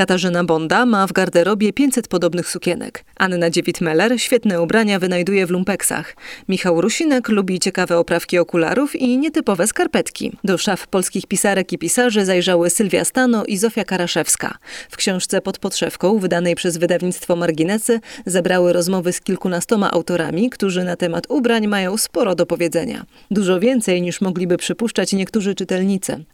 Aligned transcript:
Katarzyna 0.00 0.44
Bonda 0.44 0.86
ma 0.86 1.06
w 1.06 1.12
garderobie 1.12 1.72
500 1.72 2.08
podobnych 2.08 2.48
sukienek. 2.48 3.04
Anna 3.16 3.50
Dziewit-Meller 3.50 4.18
świetne 4.18 4.62
ubrania 4.62 4.98
wynajduje 4.98 5.46
w 5.46 5.50
lumpeksach. 5.50 6.16
Michał 6.48 6.80
Rusinek 6.80 7.28
lubi 7.28 7.60
ciekawe 7.60 7.98
oprawki 7.98 8.38
okularów 8.38 8.96
i 8.96 9.18
nietypowe 9.18 9.66
skarpetki. 9.66 10.32
Do 10.44 10.58
szaf 10.58 10.86
polskich 10.86 11.26
pisarek 11.26 11.72
i 11.72 11.78
pisarzy 11.78 12.24
zajrzały 12.24 12.70
Sylwia 12.70 13.04
Stano 13.04 13.44
i 13.44 13.56
Zofia 13.56 13.84
Karaszewska. 13.84 14.58
W 14.90 14.96
książce 14.96 15.40
Pod 15.40 15.58
podszewką, 15.58 16.18
wydanej 16.18 16.54
przez 16.54 16.76
wydawnictwo 16.76 17.36
Marginesy, 17.36 18.00
zebrały 18.26 18.72
rozmowy 18.72 19.12
z 19.12 19.20
kilkunastoma 19.20 19.90
autorami, 19.90 20.50
którzy 20.50 20.84
na 20.84 20.96
temat 20.96 21.26
ubrań 21.28 21.66
mają 21.66 21.96
sporo 21.96 22.34
do 22.34 22.46
powiedzenia. 22.46 23.04
Dużo 23.30 23.60
więcej 23.60 24.02
niż 24.02 24.20
mogliby 24.20 24.56
przypuszczać 24.56 25.12
niektórzy 25.12 25.54
czytelnicy. 25.54 26.24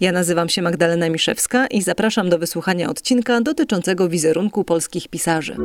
Ja 0.00 0.12
nazywam 0.12 0.48
się 0.48 0.62
Magdalena 0.62 1.08
Miszewska 1.08 1.66
i 1.66 1.82
zapraszam 1.82 2.28
do 2.28 2.38
wysłuchania 2.38 2.90
odcinka 2.90 3.13
dotyczącego 3.42 4.08
wizerunku 4.08 4.64
polskich 4.64 5.08
pisarzy. 5.08 5.56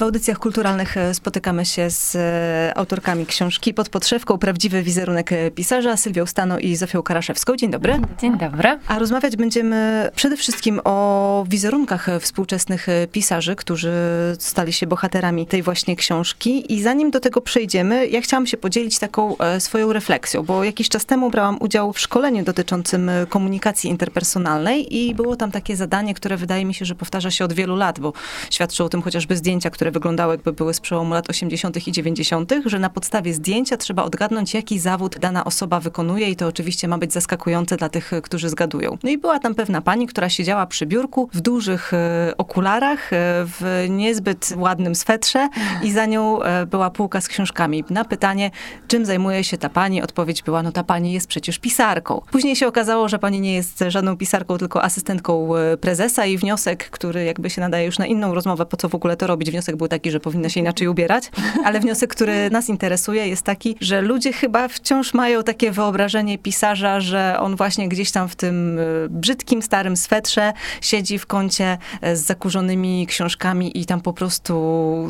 W 0.00 0.02
audycjach 0.02 0.38
kulturalnych 0.38 0.96
e, 0.96 1.14
spotykamy 1.14 1.64
się 1.64 1.90
z 1.90 2.16
e, 2.16 2.78
autorkami 2.78 3.26
książki 3.26 3.74
Pod 3.74 3.88
podszewką 3.88 4.38
Prawdziwy 4.38 4.82
wizerunek 4.82 5.32
e, 5.32 5.50
pisarza 5.50 5.96
Sylwią 5.96 6.26
Stano 6.26 6.58
i 6.58 6.76
Zofią 6.76 7.02
Karaszewską. 7.02 7.56
Dzień 7.56 7.70
dobry. 7.70 8.00
Dzień 8.20 8.38
dobry. 8.38 8.78
A 8.86 8.98
rozmawiać 8.98 9.36
będziemy 9.36 10.10
przede 10.14 10.36
wszystkim 10.36 10.80
o 10.84 11.44
wizerunkach 11.48 12.08
współczesnych 12.20 12.86
pisarzy, 13.12 13.56
którzy 13.56 13.92
stali 14.38 14.72
się 14.72 14.86
bohaterami 14.86 15.46
tej 15.46 15.62
właśnie 15.62 15.96
książki. 15.96 16.74
I 16.74 16.82
zanim 16.82 17.10
do 17.10 17.20
tego 17.20 17.40
przejdziemy, 17.40 18.06
ja 18.06 18.20
chciałam 18.20 18.46
się 18.46 18.56
podzielić 18.56 18.98
taką 18.98 19.36
swoją 19.58 19.92
refleksją, 19.92 20.42
bo 20.42 20.64
jakiś 20.64 20.88
czas 20.88 21.06
temu 21.06 21.30
brałam 21.30 21.56
udział 21.60 21.92
w 21.92 22.00
szkoleniu 22.00 22.44
dotyczącym 22.44 23.10
komunikacji 23.28 23.90
interpersonalnej 23.90 24.96
i 24.96 25.14
było 25.14 25.36
tam 25.36 25.50
takie 25.50 25.76
zadanie, 25.76 26.14
które 26.14 26.36
wydaje 26.36 26.64
mi 26.64 26.74
się, 26.74 26.84
że 26.84 26.94
powtarza 26.94 27.30
się 27.30 27.44
od 27.44 27.52
wielu 27.52 27.76
lat, 27.76 28.00
bo 28.00 28.12
świadczą 28.50 28.84
o 28.84 28.88
tym 28.88 29.02
chociażby 29.02 29.36
zdjęcia, 29.36 29.70
które 29.70 29.89
wyglądały 29.90 30.34
jakby 30.34 30.52
były 30.52 30.74
z 30.74 30.80
przełomu 30.80 31.14
lat 31.14 31.30
80. 31.30 31.88
i 31.88 31.92
90., 31.92 32.52
że 32.66 32.78
na 32.78 32.90
podstawie 32.90 33.34
zdjęcia 33.34 33.76
trzeba 33.76 34.02
odgadnąć, 34.02 34.54
jaki 34.54 34.78
zawód 34.78 35.18
dana 35.18 35.44
osoba 35.44 35.80
wykonuje 35.80 36.28
i 36.28 36.36
to 36.36 36.46
oczywiście 36.46 36.88
ma 36.88 36.98
być 36.98 37.12
zaskakujące 37.12 37.76
dla 37.76 37.88
tych, 37.88 38.10
którzy 38.22 38.48
zgadują. 38.48 38.98
No 39.02 39.10
i 39.10 39.18
była 39.18 39.38
tam 39.38 39.54
pewna 39.54 39.80
pani, 39.80 40.06
która 40.06 40.28
siedziała 40.28 40.66
przy 40.66 40.86
biurku 40.86 41.28
w 41.34 41.40
dużych 41.40 41.94
e, 41.94 42.34
okularach, 42.38 43.12
e, 43.12 43.16
w 43.46 43.86
niezbyt 43.88 44.54
ładnym 44.56 44.94
swetrze 44.94 45.48
i 45.82 45.92
za 45.92 46.06
nią 46.06 46.42
e, 46.42 46.66
była 46.66 46.90
półka 46.90 47.20
z 47.20 47.28
książkami. 47.28 47.84
Na 47.90 48.04
pytanie, 48.04 48.50
czym 48.88 49.04
zajmuje 49.04 49.44
się 49.44 49.58
ta 49.58 49.68
pani, 49.68 50.02
odpowiedź 50.02 50.42
była, 50.42 50.62
no 50.62 50.72
ta 50.72 50.84
pani 50.84 51.12
jest 51.12 51.26
przecież 51.26 51.58
pisarką. 51.58 52.22
Później 52.30 52.56
się 52.56 52.66
okazało, 52.66 53.08
że 53.08 53.18
pani 53.18 53.40
nie 53.40 53.54
jest 53.54 53.84
żadną 53.88 54.16
pisarką, 54.16 54.58
tylko 54.58 54.82
asystentką 54.82 55.48
prezesa 55.80 56.26
i 56.26 56.38
wniosek, 56.38 56.90
który 56.90 57.24
jakby 57.24 57.50
się 57.50 57.60
nadaje 57.60 57.86
już 57.86 57.98
na 57.98 58.06
inną 58.06 58.34
rozmowę, 58.34 58.66
po 58.66 58.76
co 58.76 58.88
w 58.88 58.94
ogóle 58.94 59.16
to 59.16 59.26
robić. 59.26 59.50
Wniosek 59.50 59.76
był 59.80 59.88
taki, 59.88 60.10
że 60.10 60.20
powinna 60.20 60.48
się 60.48 60.60
inaczej 60.60 60.88
ubierać, 60.88 61.30
ale 61.64 61.80
wniosek, 61.80 62.10
który 62.10 62.50
nas 62.50 62.68
interesuje 62.68 63.28
jest 63.28 63.42
taki, 63.42 63.76
że 63.80 64.00
ludzie 64.00 64.32
chyba 64.32 64.68
wciąż 64.68 65.14
mają 65.14 65.42
takie 65.42 65.70
wyobrażenie 65.70 66.38
pisarza, 66.38 67.00
że 67.00 67.36
on 67.40 67.56
właśnie 67.56 67.88
gdzieś 67.88 68.10
tam 68.10 68.28
w 68.28 68.36
tym 68.36 68.78
e, 68.78 68.82
brzydkim, 69.08 69.62
starym 69.62 69.96
swetrze 69.96 70.52
siedzi 70.80 71.18
w 71.18 71.26
kącie 71.26 71.78
e, 72.00 72.16
z 72.16 72.20
zakurzonymi 72.26 73.06
książkami 73.06 73.78
i 73.80 73.86
tam 73.86 74.00
po 74.00 74.12
prostu 74.12 74.54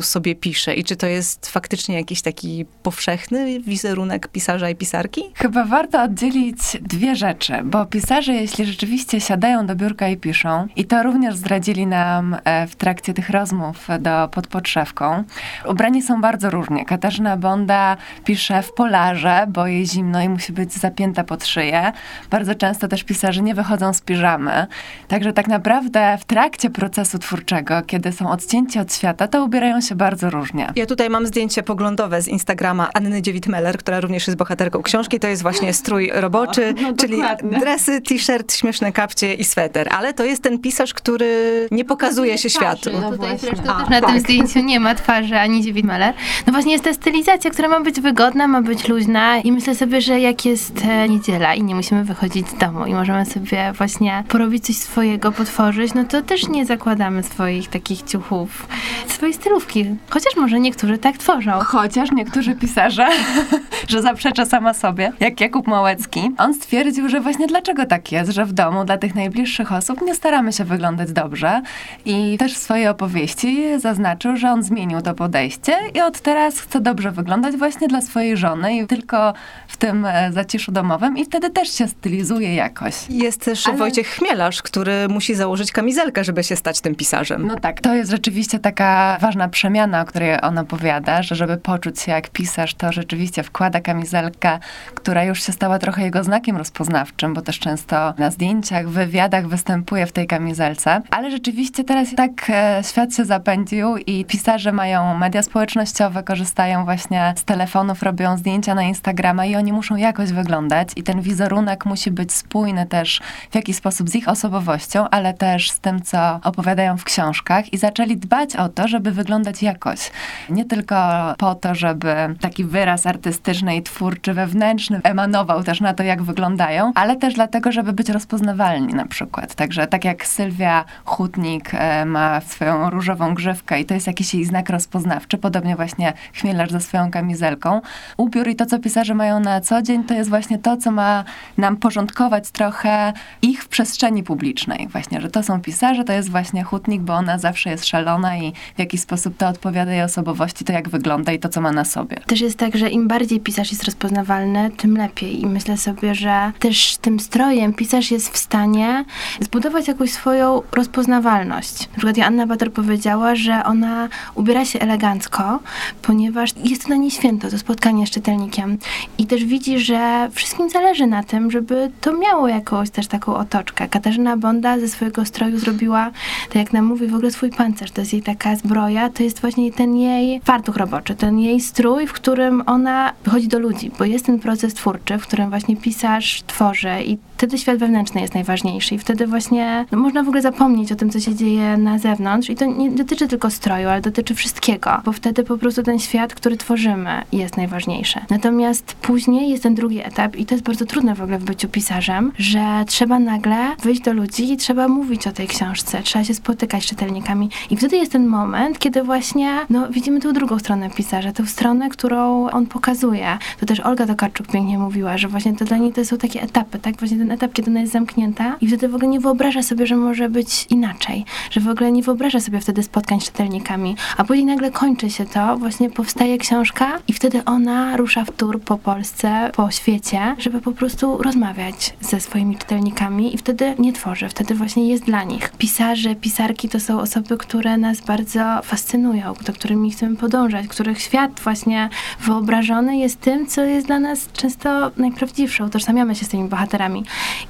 sobie 0.01 0.35
pisze. 0.35 0.73
I 0.73 0.83
czy 0.83 0.95
to 0.95 1.07
jest 1.07 1.47
faktycznie 1.47 1.95
jakiś 1.95 2.21
taki 2.21 2.65
powszechny 2.83 3.59
wizerunek 3.59 4.27
pisarza 4.27 4.69
i 4.69 4.75
pisarki? 4.75 5.23
Chyba 5.35 5.65
warto 5.65 6.03
oddzielić 6.03 6.57
dwie 6.81 7.15
rzeczy, 7.15 7.53
bo 7.63 7.85
pisarze, 7.85 8.33
jeśli 8.33 8.65
rzeczywiście 8.65 9.21
siadają 9.21 9.65
do 9.65 9.75
biurka 9.75 10.07
i 10.07 10.17
piszą, 10.17 10.67
i 10.75 10.85
to 10.85 11.03
również 11.03 11.35
zdradzili 11.35 11.87
nam 11.87 12.37
e, 12.43 12.67
w 12.67 12.75
trakcie 12.75 13.13
tych 13.13 13.29
rozmów 13.29 13.87
do 13.99 14.29
podpoczynku 14.51 14.61
podszewką. 14.71 15.23
Ubrani 15.65 16.01
są 16.01 16.21
bardzo 16.21 16.49
różnie. 16.49 16.85
Katarzyna 16.85 17.37
Bonda 17.37 17.97
pisze 18.25 18.61
w 18.61 18.73
polarze, 18.73 19.45
bo 19.47 19.67
jej 19.67 19.87
zimno 19.87 20.21
i 20.21 20.29
musi 20.29 20.53
być 20.53 20.73
zapięta 20.73 21.23
pod 21.23 21.45
szyję. 21.45 21.91
Bardzo 22.29 22.55
często 22.55 22.87
też 22.87 23.03
pisarze 23.03 23.41
nie 23.41 23.55
wychodzą 23.55 23.93
z 23.93 24.01
piżamy. 24.01 24.67
Także 25.07 25.33
tak 25.33 25.47
naprawdę 25.47 26.17
w 26.21 26.25
trakcie 26.25 26.69
procesu 26.69 27.19
twórczego, 27.19 27.81
kiedy 27.87 28.11
są 28.11 28.31
odcięci 28.31 28.79
od 28.79 28.93
świata, 28.93 29.27
to 29.27 29.45
ubierają 29.45 29.81
się 29.81 29.95
bardzo 29.95 30.29
różnie. 30.29 30.67
Ja 30.75 30.85
tutaj 30.85 31.09
mam 31.09 31.27
zdjęcie 31.27 31.63
poglądowe 31.63 32.21
z 32.21 32.27
Instagrama 32.27 32.89
Anny 32.93 33.21
Dziewit-Meller, 33.21 33.77
która 33.77 33.99
również 33.99 34.27
jest 34.27 34.37
bohaterką 34.37 34.81
książki. 34.83 35.19
To 35.19 35.27
jest 35.27 35.41
właśnie 35.41 35.73
strój 35.73 36.11
roboczy, 36.13 36.73
no, 36.81 36.87
no, 36.87 36.97
czyli 36.97 37.17
dresy, 37.59 38.01
t-shirt, 38.01 38.53
śmieszne 38.53 38.91
kapcie 38.91 39.33
i 39.33 39.43
sweter. 39.43 39.89
Ale 39.91 40.13
to 40.13 40.23
jest 40.23 40.43
ten 40.43 40.59
pisarz, 40.59 40.93
który 40.93 41.67
nie 41.71 41.85
pokazuje 41.85 42.37
się 42.37 42.49
światu. 42.49 42.89
No, 43.01 43.11
tutaj 43.11 43.37
zresztą 43.37 43.63
też 43.63 43.89
na 43.89 44.01
tak. 44.01 44.09
tym 44.09 44.19
zdjęciu 44.19 44.40
nie 44.63 44.79
ma 44.79 44.95
twarzy 44.95 45.39
ani 45.39 45.63
Dziewit 45.63 45.85
Meller. 45.85 46.13
No 46.47 46.53
właśnie 46.53 46.71
jest 46.71 46.83
ta 46.83 46.93
stylizacja, 46.93 47.51
która 47.51 47.67
ma 47.67 47.79
być 47.79 48.01
wygodna, 48.01 48.47
ma 48.47 48.61
być 48.61 48.87
luźna 48.87 49.37
i 49.37 49.51
myślę 49.51 49.75
sobie, 49.75 50.01
że 50.01 50.19
jak 50.19 50.45
jest 50.45 50.81
e, 50.85 51.09
niedziela 51.09 51.53
i 51.53 51.63
nie 51.63 51.75
musimy 51.75 52.03
wychodzić 52.03 52.49
z 52.49 52.57
domu 52.57 52.85
i 52.85 52.93
możemy 52.93 53.25
sobie 53.25 53.73
właśnie 53.73 54.23
porobić 54.27 54.65
coś 54.65 54.75
swojego, 54.75 55.31
potworzyć, 55.31 55.93
no 55.93 56.03
to 56.03 56.21
też 56.21 56.47
nie 56.47 56.65
zakładamy 56.65 57.23
swoich 57.23 57.69
takich 57.69 58.01
ciuchów, 58.01 58.67
swojej 59.07 59.33
stylówki. 59.33 59.85
Chociaż 60.09 60.35
może 60.35 60.59
niektórzy 60.59 60.97
tak 60.97 61.17
tworzą. 61.17 61.51
Chociaż 61.51 62.11
niektórzy 62.11 62.55
pisarze, 62.55 63.07
że 63.89 64.01
zaprzecza 64.01 64.45
sama 64.45 64.73
sobie, 64.73 65.11
jak 65.19 65.41
Jakub 65.41 65.67
Małecki. 65.67 66.31
On 66.37 66.53
stwierdził, 66.53 67.09
że 67.09 67.19
właśnie 67.19 67.47
dlaczego 67.47 67.85
tak 67.85 68.11
jest, 68.11 68.31
że 68.31 68.45
w 68.45 68.53
domu 68.53 68.85
dla 68.85 68.97
tych 68.97 69.15
najbliższych 69.15 69.71
osób 69.71 70.01
nie 70.01 70.15
staramy 70.15 70.53
się 70.53 70.63
wyglądać 70.63 71.11
dobrze 71.11 71.61
i 72.05 72.37
też 72.37 72.53
w 72.53 72.57
swojej 72.57 72.87
opowieści 72.87 73.79
zaznaczył, 73.79 74.30
że 74.37 74.51
on 74.51 74.63
zmienił 74.63 75.01
to 75.01 75.13
podejście 75.13 75.73
i 75.93 76.01
od 76.01 76.19
teraz 76.19 76.59
chce 76.59 76.81
dobrze 76.81 77.11
wyglądać 77.11 77.55
właśnie 77.55 77.87
dla 77.87 78.01
swojej 78.01 78.37
żony 78.37 78.77
i 78.77 78.87
tylko 78.87 79.33
w 79.67 79.77
tym 79.77 80.05
e, 80.05 80.31
zaciszu 80.33 80.71
domowym 80.71 81.17
i 81.17 81.25
wtedy 81.25 81.49
też 81.49 81.73
się 81.73 81.87
stylizuje 81.87 82.55
jakoś. 82.55 83.09
Jest 83.09 83.45
też 83.45 83.67
Ale... 83.67 83.77
Wojciech 83.77 84.07
Chmielarz, 84.07 84.61
który 84.61 85.07
musi 85.07 85.35
założyć 85.35 85.71
kamizelkę, 85.71 86.23
żeby 86.23 86.43
się 86.43 86.55
stać 86.55 86.81
tym 86.81 86.95
pisarzem. 86.95 87.47
No 87.47 87.55
tak, 87.55 87.81
to 87.81 87.93
jest 87.93 88.11
rzeczywiście 88.11 88.59
taka 88.59 89.17
ważna 89.21 89.49
przemiana, 89.49 90.01
o 90.01 90.05
której 90.05 90.41
on 90.41 90.57
opowiada, 90.57 91.23
że 91.23 91.35
żeby 91.35 91.57
poczuć 91.57 91.99
się 91.99 92.11
jak 92.11 92.29
pisarz, 92.29 92.73
to 92.73 92.91
rzeczywiście 92.91 93.43
wkłada 93.43 93.81
kamizelkę, 93.81 94.59
która 94.95 95.23
już 95.23 95.43
się 95.43 95.51
stała 95.51 95.79
trochę 95.79 96.03
jego 96.03 96.23
znakiem 96.23 96.57
rozpoznawczym, 96.57 97.33
bo 97.33 97.41
też 97.41 97.59
często 97.59 98.13
na 98.17 98.31
zdjęciach, 98.31 98.89
wywiadach 98.89 99.47
występuje 99.47 100.05
w 100.05 100.11
tej 100.11 100.27
kamizelce. 100.27 101.01
Ale 101.11 101.31
rzeczywiście 101.31 101.83
teraz 101.83 102.15
tak 102.15 102.49
e, 102.49 102.81
świat 102.83 103.15
się 103.15 103.25
zapędził 103.25 103.97
i 103.97 104.20
pisarze 104.25 104.71
mają 104.71 105.17
media 105.17 105.43
społecznościowe, 105.43 106.23
korzystają 106.23 106.85
właśnie 106.85 107.33
z 107.37 107.43
telefonów, 107.43 108.03
robią 108.03 108.37
zdjęcia 108.37 108.75
na 108.75 108.83
Instagrama 108.83 109.45
i 109.45 109.55
oni 109.55 109.73
muszą 109.73 109.95
jakoś 109.95 110.31
wyglądać 110.31 110.89
i 110.95 111.03
ten 111.03 111.21
wizerunek 111.21 111.85
musi 111.85 112.11
być 112.11 112.33
spójny 112.33 112.85
też 112.85 113.21
w 113.51 113.55
jakiś 113.55 113.75
sposób 113.75 114.09
z 114.09 114.15
ich 114.15 114.27
osobowością, 114.27 115.09
ale 115.09 115.33
też 115.33 115.71
z 115.71 115.79
tym, 115.79 116.01
co 116.01 116.39
opowiadają 116.43 116.97
w 116.97 117.03
książkach 117.03 117.73
i 117.73 117.77
zaczęli 117.77 118.17
dbać 118.17 118.55
o 118.55 118.69
to, 118.69 118.87
żeby 118.87 119.11
wyglądać 119.11 119.63
jakoś. 119.63 120.11
Nie 120.49 120.65
tylko 120.65 120.95
po 121.37 121.55
to, 121.55 121.75
żeby 121.75 122.15
taki 122.41 122.65
wyraz 122.65 123.05
artystyczny 123.05 123.75
i 123.75 123.83
twórczy, 123.83 124.33
wewnętrzny 124.33 125.01
emanował 125.03 125.63
też 125.63 125.81
na 125.81 125.93
to, 125.93 126.03
jak 126.03 126.23
wyglądają, 126.23 126.91
ale 126.95 127.15
też 127.15 127.33
dlatego, 127.33 127.71
żeby 127.71 127.93
być 127.93 128.09
rozpoznawalni 128.09 128.93
na 128.93 129.07
przykład. 129.07 129.55
Także 129.55 129.87
tak 129.87 130.05
jak 130.05 130.25
Sylwia 130.25 130.85
Hutnik 131.05 131.71
e, 131.73 132.05
ma 132.05 132.41
swoją 132.41 132.89
różową 132.89 133.33
grzywkę 133.33 133.79
i 133.79 133.85
to 133.85 133.93
jest 133.93 134.07
jakiś 134.11 134.33
jej 134.33 134.45
znak 134.45 134.69
rozpoznawczy, 134.69 135.37
podobnie 135.37 135.75
właśnie 135.75 136.13
chmielarz 136.33 136.71
ze 136.71 136.79
swoją 136.79 137.11
kamizelką. 137.11 137.81
Ubiór 138.17 138.47
i 138.47 138.55
to, 138.55 138.65
co 138.65 138.79
pisarze 138.79 139.13
mają 139.15 139.39
na 139.39 139.61
co 139.61 139.81
dzień, 139.81 140.03
to 140.03 140.13
jest 140.13 140.29
właśnie 140.29 140.59
to, 140.59 140.77
co 140.77 140.91
ma 140.91 141.23
nam 141.57 141.77
porządkować 141.77 142.51
trochę 142.51 143.13
ich 143.41 143.63
w 143.63 143.67
przestrzeni 143.67 144.23
publicznej. 144.23 144.87
Właśnie, 144.87 145.21
że 145.21 145.31
to 145.31 145.43
są 145.43 145.61
pisarze, 145.61 146.03
to 146.03 146.13
jest 146.13 146.29
właśnie 146.29 146.63
hutnik, 146.63 147.01
bo 147.01 147.13
ona 147.13 147.37
zawsze 147.37 147.69
jest 147.69 147.85
szalona 147.85 148.37
i 148.37 148.53
w 148.75 148.79
jakiś 148.79 149.01
sposób 149.01 149.37
to 149.37 149.47
odpowiada 149.47 149.91
jej 149.91 150.03
osobowości, 150.03 150.65
to 150.65 150.73
jak 150.73 150.89
wygląda 150.89 151.31
i 151.31 151.39
to, 151.39 151.49
co 151.49 151.61
ma 151.61 151.71
na 151.71 151.85
sobie. 151.85 152.17
Też 152.27 152.41
jest 152.41 152.57
tak, 152.57 152.77
że 152.77 152.89
im 152.89 153.07
bardziej 153.07 153.39
pisarz 153.39 153.71
jest 153.71 153.83
rozpoznawalny, 153.83 154.71
tym 154.77 154.97
lepiej. 154.97 155.41
I 155.41 155.45
myślę 155.45 155.77
sobie, 155.77 156.15
że 156.15 156.51
też 156.59 156.97
tym 156.97 157.19
strojem 157.19 157.73
pisarz 157.73 158.11
jest 158.11 158.29
w 158.33 158.37
stanie 158.37 159.05
zbudować 159.39 159.87
jakąś 159.87 160.11
swoją 160.11 160.61
rozpoznawalność. 160.71 161.79
Na 161.79 161.97
przykład 161.97 162.27
Anna 162.27 162.47
Bator 162.47 162.73
powiedziała, 162.73 163.35
że 163.35 163.63
ona 163.63 164.00
ubiera 164.35 164.65
się 164.65 164.79
elegancko, 164.79 165.59
ponieważ 166.01 166.53
jest 166.63 166.83
to 166.83 166.89
na 166.89 166.95
niej 166.95 167.11
święto, 167.11 167.49
to 167.49 167.57
spotkanie 167.57 168.07
z 168.07 168.09
czytelnikiem. 168.09 168.77
I 169.17 169.25
też 169.25 169.45
widzi, 169.45 169.79
że 169.79 170.29
wszystkim 170.31 170.69
zależy 170.69 171.07
na 171.07 171.23
tym, 171.23 171.51
żeby 171.51 171.91
to 172.01 172.17
miało 172.17 172.47
jakąś 172.47 172.89
też 172.89 173.07
taką 173.07 173.35
otoczkę. 173.35 173.87
Katarzyna 173.87 174.37
Bonda 174.37 174.79
ze 174.79 174.87
swojego 174.87 175.25
stroju 175.25 175.59
zrobiła, 175.59 176.11
tak 176.47 176.55
jak 176.55 176.73
nam 176.73 176.85
mówi, 176.85 177.07
w 177.07 177.15
ogóle 177.15 177.31
swój 177.31 177.49
pancerz. 177.49 177.91
To 177.91 178.01
jest 178.01 178.13
jej 178.13 178.21
taka 178.21 178.55
zbroja, 178.55 179.09
to 179.09 179.23
jest 179.23 179.41
właśnie 179.41 179.71
ten 179.71 179.95
jej 179.95 180.41
fartuch 180.43 180.77
roboczy, 180.77 181.15
ten 181.15 181.39
jej 181.39 181.59
strój, 181.59 182.07
w 182.07 182.13
którym 182.13 182.63
ona 182.65 183.13
wychodzi 183.23 183.47
do 183.47 183.59
ludzi, 183.59 183.91
bo 183.99 184.05
jest 184.05 184.25
ten 184.25 184.39
proces 184.39 184.73
twórczy, 184.73 185.17
w 185.17 185.27
którym 185.27 185.49
właśnie 185.49 185.77
pisarz 185.77 186.43
tworzy 186.47 187.03
i 187.05 187.17
wtedy 187.37 187.57
świat 187.57 187.77
wewnętrzny 187.77 188.21
jest 188.21 188.33
najważniejszy 188.33 188.95
i 188.95 188.99
wtedy 188.99 189.27
właśnie 189.27 189.85
no, 189.91 189.97
można 189.97 190.23
w 190.23 190.27
ogóle 190.27 190.41
zapomnieć 190.41 190.91
o 190.91 190.95
tym, 190.95 191.09
co 191.09 191.19
się 191.19 191.35
dzieje 191.35 191.77
na 191.77 191.99
zewnątrz 191.99 192.49
i 192.49 192.55
to 192.55 192.65
nie 192.65 192.91
dotyczy 192.91 193.27
tylko 193.27 193.49
stroju, 193.49 193.89
ale 193.91 194.01
dotyczy 194.01 194.35
wszystkiego, 194.35 195.01
bo 195.05 195.11
wtedy 195.11 195.43
po 195.43 195.57
prostu 195.57 195.83
ten 195.83 195.99
świat, 195.99 196.33
który 196.33 196.57
tworzymy 196.57 197.21
jest 197.31 197.57
najważniejszy. 197.57 198.19
Natomiast 198.29 198.93
później 198.93 199.49
jest 199.49 199.63
ten 199.63 199.75
drugi 199.75 199.99
etap 199.99 200.35
i 200.35 200.45
to 200.45 200.55
jest 200.55 200.65
bardzo 200.65 200.85
trudne 200.85 201.15
w 201.15 201.21
ogóle 201.21 201.39
w 201.39 201.43
byciu 201.43 201.69
pisarzem, 201.69 202.31
że 202.37 202.83
trzeba 202.87 203.19
nagle 203.19 203.75
wyjść 203.83 204.01
do 204.01 204.13
ludzi 204.13 204.53
i 204.53 204.57
trzeba 204.57 204.87
mówić 204.87 205.27
o 205.27 205.31
tej 205.31 205.47
książce, 205.47 206.01
trzeba 206.03 206.25
się 206.25 206.33
spotykać 206.33 206.83
z 206.83 206.85
czytelnikami 206.85 207.49
i 207.69 207.77
wtedy 207.77 207.97
jest 207.97 208.11
ten 208.11 208.27
moment, 208.27 208.79
kiedy 208.79 209.03
właśnie 209.03 209.59
no, 209.69 209.89
widzimy 209.89 210.19
tą 210.19 210.33
drugą 210.33 210.59
stronę 210.59 210.89
pisarza, 210.89 211.31
tę 211.31 211.45
stronę, 211.45 211.89
którą 211.89 212.49
on 212.49 212.65
pokazuje. 212.65 213.37
To 213.59 213.65
też 213.65 213.79
Olga 213.79 214.07
Tokarczuk 214.07 214.47
pięknie 214.47 214.77
mówiła, 214.77 215.17
że 215.17 215.27
właśnie 215.27 215.53
to 215.55 215.65
dla 215.65 215.77
niej 215.77 215.93
to 215.93 216.05
są 216.05 216.17
takie 216.17 216.41
etapy, 216.41 216.79
tak? 216.79 216.97
Właśnie 216.97 217.17
ten 217.17 217.31
etap, 217.31 217.53
kiedy 217.53 217.71
ona 217.71 217.79
jest 217.79 217.93
zamknięta 217.93 218.55
i 218.61 218.67
wtedy 218.67 218.87
w 218.87 218.95
ogóle 218.95 219.07
nie 219.07 219.19
wyobraża 219.19 219.63
sobie, 219.63 219.87
że 219.87 219.95
może 219.95 220.29
być 220.29 220.67
inaczej, 220.69 221.25
że 221.51 221.59
w 221.59 221.67
ogóle 221.67 221.91
nie 221.91 222.03
wyobraża 222.03 222.39
sobie 222.39 222.59
wtedy 222.59 222.83
spotkań 222.83 223.21
z 223.21 223.23
czytelnikami, 223.23 223.80
a 224.17 224.23
później 224.23 224.45
nagle 224.45 224.71
kończy 224.71 225.09
się 225.09 225.25
to, 225.25 225.57
właśnie 225.57 225.89
powstaje 225.89 226.37
książka 226.37 226.99
i 227.07 227.13
wtedy 227.13 227.45
ona 227.45 227.97
rusza 227.97 228.25
w 228.25 228.31
tur 228.31 228.61
po 228.61 228.77
Polsce, 228.77 229.51
po 229.55 229.71
świecie, 229.71 230.35
żeby 230.37 230.61
po 230.61 230.71
prostu 230.71 231.17
rozmawiać 231.17 231.93
ze 232.01 232.19
swoimi 232.19 232.57
czytelnikami 232.57 233.35
i 233.35 233.37
wtedy 233.37 233.75
nie 233.79 233.93
tworzy, 233.93 234.29
wtedy 234.29 234.55
właśnie 234.55 234.89
jest 234.89 235.03
dla 235.03 235.23
nich. 235.23 235.51
Pisarze, 235.57 236.15
pisarki 236.15 236.69
to 236.69 236.79
są 236.79 236.99
osoby, 236.99 237.37
które 237.37 237.77
nas 237.77 238.01
bardzo 238.01 238.61
fascynują, 238.63 239.33
do 239.45 239.53
którymi 239.53 239.91
chcemy 239.91 240.15
podążać, 240.15 240.67
których 240.67 241.01
świat 241.01 241.39
właśnie 241.39 241.89
wyobrażony 242.19 242.97
jest 242.97 243.21
tym, 243.21 243.47
co 243.47 243.61
jest 243.61 243.87
dla 243.87 243.99
nas 243.99 244.31
często 244.33 244.91
najprawdziwsze. 244.97 245.65
Utożsamiamy 245.65 246.15
się 246.15 246.25
z 246.25 246.29
tymi 246.29 246.49
bohaterami. 246.49 247.03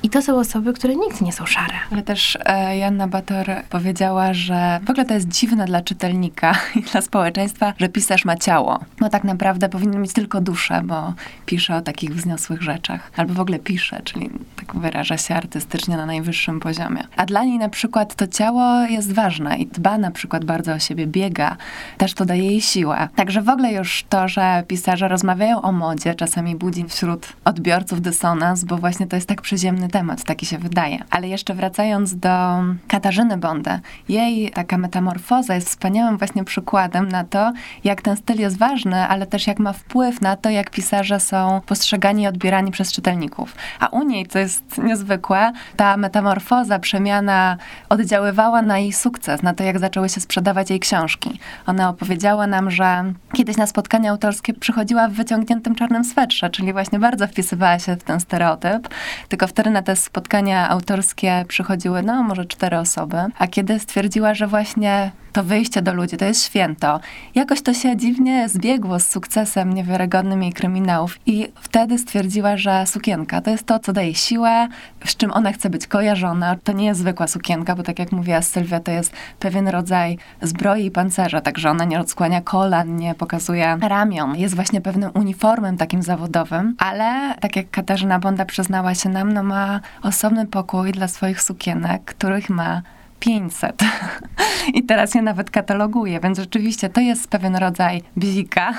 I 0.03 0.09
to 0.09 0.21
są 0.21 0.39
osoby, 0.39 0.73
które 0.73 0.95
nigdy 0.95 1.25
nie 1.25 1.33
są 1.33 1.45
szare. 1.45 1.73
Ale 1.91 2.01
też 2.01 2.37
e, 2.45 2.77
Janna 2.77 3.07
Bator 3.07 3.47
powiedziała, 3.69 4.33
że 4.33 4.79
w 4.85 4.89
ogóle 4.89 5.05
to 5.05 5.13
jest 5.13 5.27
dziwne 5.27 5.65
dla 5.65 5.81
czytelnika 6.11 6.55
i 6.75 6.81
dla 6.81 7.01
społeczeństwa, 7.01 7.73
że 7.77 7.89
pisarz 7.89 8.25
ma 8.25 8.35
ciało. 8.35 8.79
Bo 8.99 9.09
tak 9.09 9.23
naprawdę 9.23 9.69
powinien 9.69 10.01
mieć 10.01 10.13
tylko 10.13 10.41
duszę, 10.41 10.81
bo 10.83 11.13
pisze 11.45 11.75
o 11.75 11.81
takich 11.81 12.15
wzniosłych 12.15 12.61
rzeczach. 12.61 13.11
Albo 13.17 13.33
w 13.33 13.39
ogóle 13.39 13.59
pisze, 13.59 14.01
czyli 14.03 14.29
tak 14.55 14.75
wyraża 14.75 15.17
się 15.17 15.35
artystycznie 15.35 15.97
na 15.97 16.05
najwyższym 16.05 16.59
poziomie. 16.59 17.03
A 17.17 17.25
dla 17.25 17.43
niej 17.43 17.57
na 17.57 17.69
przykład 17.69 18.15
to 18.15 18.27
ciało 18.27 18.81
jest 18.81 19.13
ważne 19.13 19.57
i 19.57 19.67
dba 19.67 19.97
na 19.97 20.11
przykład 20.11 20.45
bardzo 20.45 20.73
o 20.73 20.79
siebie, 20.79 21.07
biega. 21.07 21.57
Też 21.97 22.13
to 22.13 22.25
daje 22.25 22.43
jej 22.43 22.61
siłę. 22.61 23.07
Także 23.15 23.41
w 23.41 23.49
ogóle 23.49 23.73
już 23.73 24.05
to, 24.09 24.27
że 24.27 24.63
pisarze 24.67 25.07
rozmawiają 25.07 25.61
o 25.61 25.71
modzie, 25.71 26.15
czasami 26.15 26.55
budzi 26.55 26.85
wśród 26.87 27.33
odbiorców 27.45 28.01
dysonans, 28.01 28.63
bo 28.63 28.77
właśnie 28.77 29.07
to 29.07 29.15
jest 29.15 29.27
tak 29.27 29.41
przyziemny 29.41 29.89
temat, 29.89 30.23
taki 30.23 30.45
się 30.45 30.57
wydaje. 30.57 31.03
Ale 31.09 31.27
jeszcze 31.27 31.53
wracając 31.53 32.15
do 32.15 32.63
Katarzyny 32.87 33.37
Bondę, 33.37 33.79
jej 34.09 34.51
taka 34.51 34.77
metamorfoza 34.77 35.55
jest 35.55 35.69
wspaniałym 36.01 36.17
właśnie 36.17 36.43
przykładem 36.43 37.07
na 37.07 37.23
to, 37.23 37.53
jak 37.83 38.01
ten 38.01 38.17
styl 38.17 38.39
jest 38.39 38.57
ważny, 38.57 39.07
ale 39.07 39.27
też 39.27 39.47
jak 39.47 39.59
ma 39.59 39.73
wpływ 39.73 40.21
na 40.21 40.35
to, 40.35 40.49
jak 40.49 40.69
pisarze 40.69 41.19
są 41.19 41.61
postrzegani 41.65 42.23
i 42.23 42.27
odbierani 42.27 42.71
przez 42.71 42.91
czytelników. 42.91 43.55
A 43.79 43.87
u 43.87 44.03
niej, 44.03 44.25
co 44.25 44.39
jest 44.39 44.77
niezwykłe, 44.77 45.51
ta 45.75 45.97
metamorfoza, 45.97 46.79
przemiana 46.79 47.57
oddziaływała 47.89 48.61
na 48.61 48.79
jej 48.79 48.93
sukces, 48.93 49.43
na 49.43 49.53
to, 49.53 49.63
jak 49.63 49.79
zaczęły 49.79 50.09
się 50.09 50.21
sprzedawać 50.21 50.69
jej 50.69 50.79
książki. 50.79 51.39
Ona 51.67 51.89
opowiedziała 51.89 52.47
nam, 52.47 52.71
że 52.71 53.13
kiedyś 53.33 53.57
na 53.57 53.67
spotkania 53.67 54.11
autorskie 54.11 54.53
przychodziła 54.53 55.07
w 55.07 55.11
wyciągniętym 55.11 55.75
czarnym 55.75 56.03
swetrze, 56.03 56.49
czyli 56.49 56.73
właśnie 56.73 56.99
bardzo 56.99 57.27
wpisywała 57.27 57.79
się 57.79 57.95
w 57.95 58.03
ten 58.03 58.19
stereotyp, 58.19 58.89
tylko 59.29 59.47
wtedy 59.47 59.69
na 59.69 59.81
te 59.81 59.95
spotkania 59.95 60.69
autorskie 60.69 61.45
przychodziły, 61.47 62.03
no, 62.03 62.23
może 62.23 62.45
cztery 62.45 62.77
osoby, 62.77 63.17
a 63.39 63.47
kiedy 63.47 63.79
stwierdziła, 63.79 64.33
że 64.33 64.47
właśnie 64.47 65.11
to 65.33 65.43
wyjście 65.43 65.81
do 65.81 65.90
ludzi, 65.93 66.17
to 66.17 66.25
jest 66.25 66.43
święto. 66.45 66.99
Jakoś 67.35 67.61
to 67.61 67.73
się 67.73 67.97
dziwnie 67.97 68.49
zbiegło 68.49 68.99
z 68.99 69.07
sukcesem 69.07 69.73
niewiarygodnym 69.73 70.43
jej 70.43 70.53
kryminałów 70.53 71.19
i 71.25 71.47
wtedy 71.55 71.97
stwierdziła, 71.97 72.57
że 72.57 72.85
sukienka 72.85 73.41
to 73.41 73.49
jest 73.49 73.65
to, 73.65 73.79
co 73.79 73.93
daje 73.93 74.15
siłę, 74.15 74.67
z 75.05 75.15
czym 75.15 75.31
ona 75.31 75.51
chce 75.51 75.69
być 75.69 75.87
kojarzona. 75.87 76.55
To 76.63 76.71
nie 76.71 76.85
jest 76.85 76.99
zwykła 76.99 77.27
sukienka, 77.27 77.75
bo 77.75 77.83
tak 77.83 77.99
jak 77.99 78.11
mówiła 78.11 78.41
Sylwia, 78.41 78.79
to 78.79 78.91
jest 78.91 79.13
pewien 79.39 79.67
rodzaj 79.67 80.17
zbroi 80.41 80.85
i 80.85 80.91
pancerza, 80.91 81.41
także 81.41 81.69
ona 81.69 81.85
nie 81.85 81.99
odskłania 81.99 82.41
kolan, 82.41 82.95
nie 82.95 83.15
pokazuje 83.15 83.77
ramion. 83.81 84.35
Jest 84.35 84.55
właśnie 84.55 84.81
pewnym 84.81 85.11
uniformem 85.13 85.77
takim 85.77 86.03
zawodowym, 86.03 86.75
ale 86.77 87.35
tak 87.39 87.55
jak 87.55 87.69
Katarzyna 87.69 88.19
Bonda 88.19 88.45
przyznała 88.45 88.95
się 88.95 89.09
nam, 89.09 89.33
no 89.33 89.43
ma 89.43 89.79
osobny 90.01 90.47
pokój 90.47 90.91
dla 90.91 91.07
swoich 91.07 91.41
sukienek, 91.41 92.03
których 92.05 92.49
ma 92.49 92.81
500. 93.21 93.81
I 94.73 94.83
teraz 94.83 95.15
je 95.15 95.21
nawet 95.21 95.49
kataloguję, 95.49 96.19
więc 96.19 96.39
rzeczywiście 96.39 96.89
to 96.89 97.01
jest 97.01 97.27
pewien 97.27 97.55
rodzaj 97.55 98.03
bzika, 98.15 98.73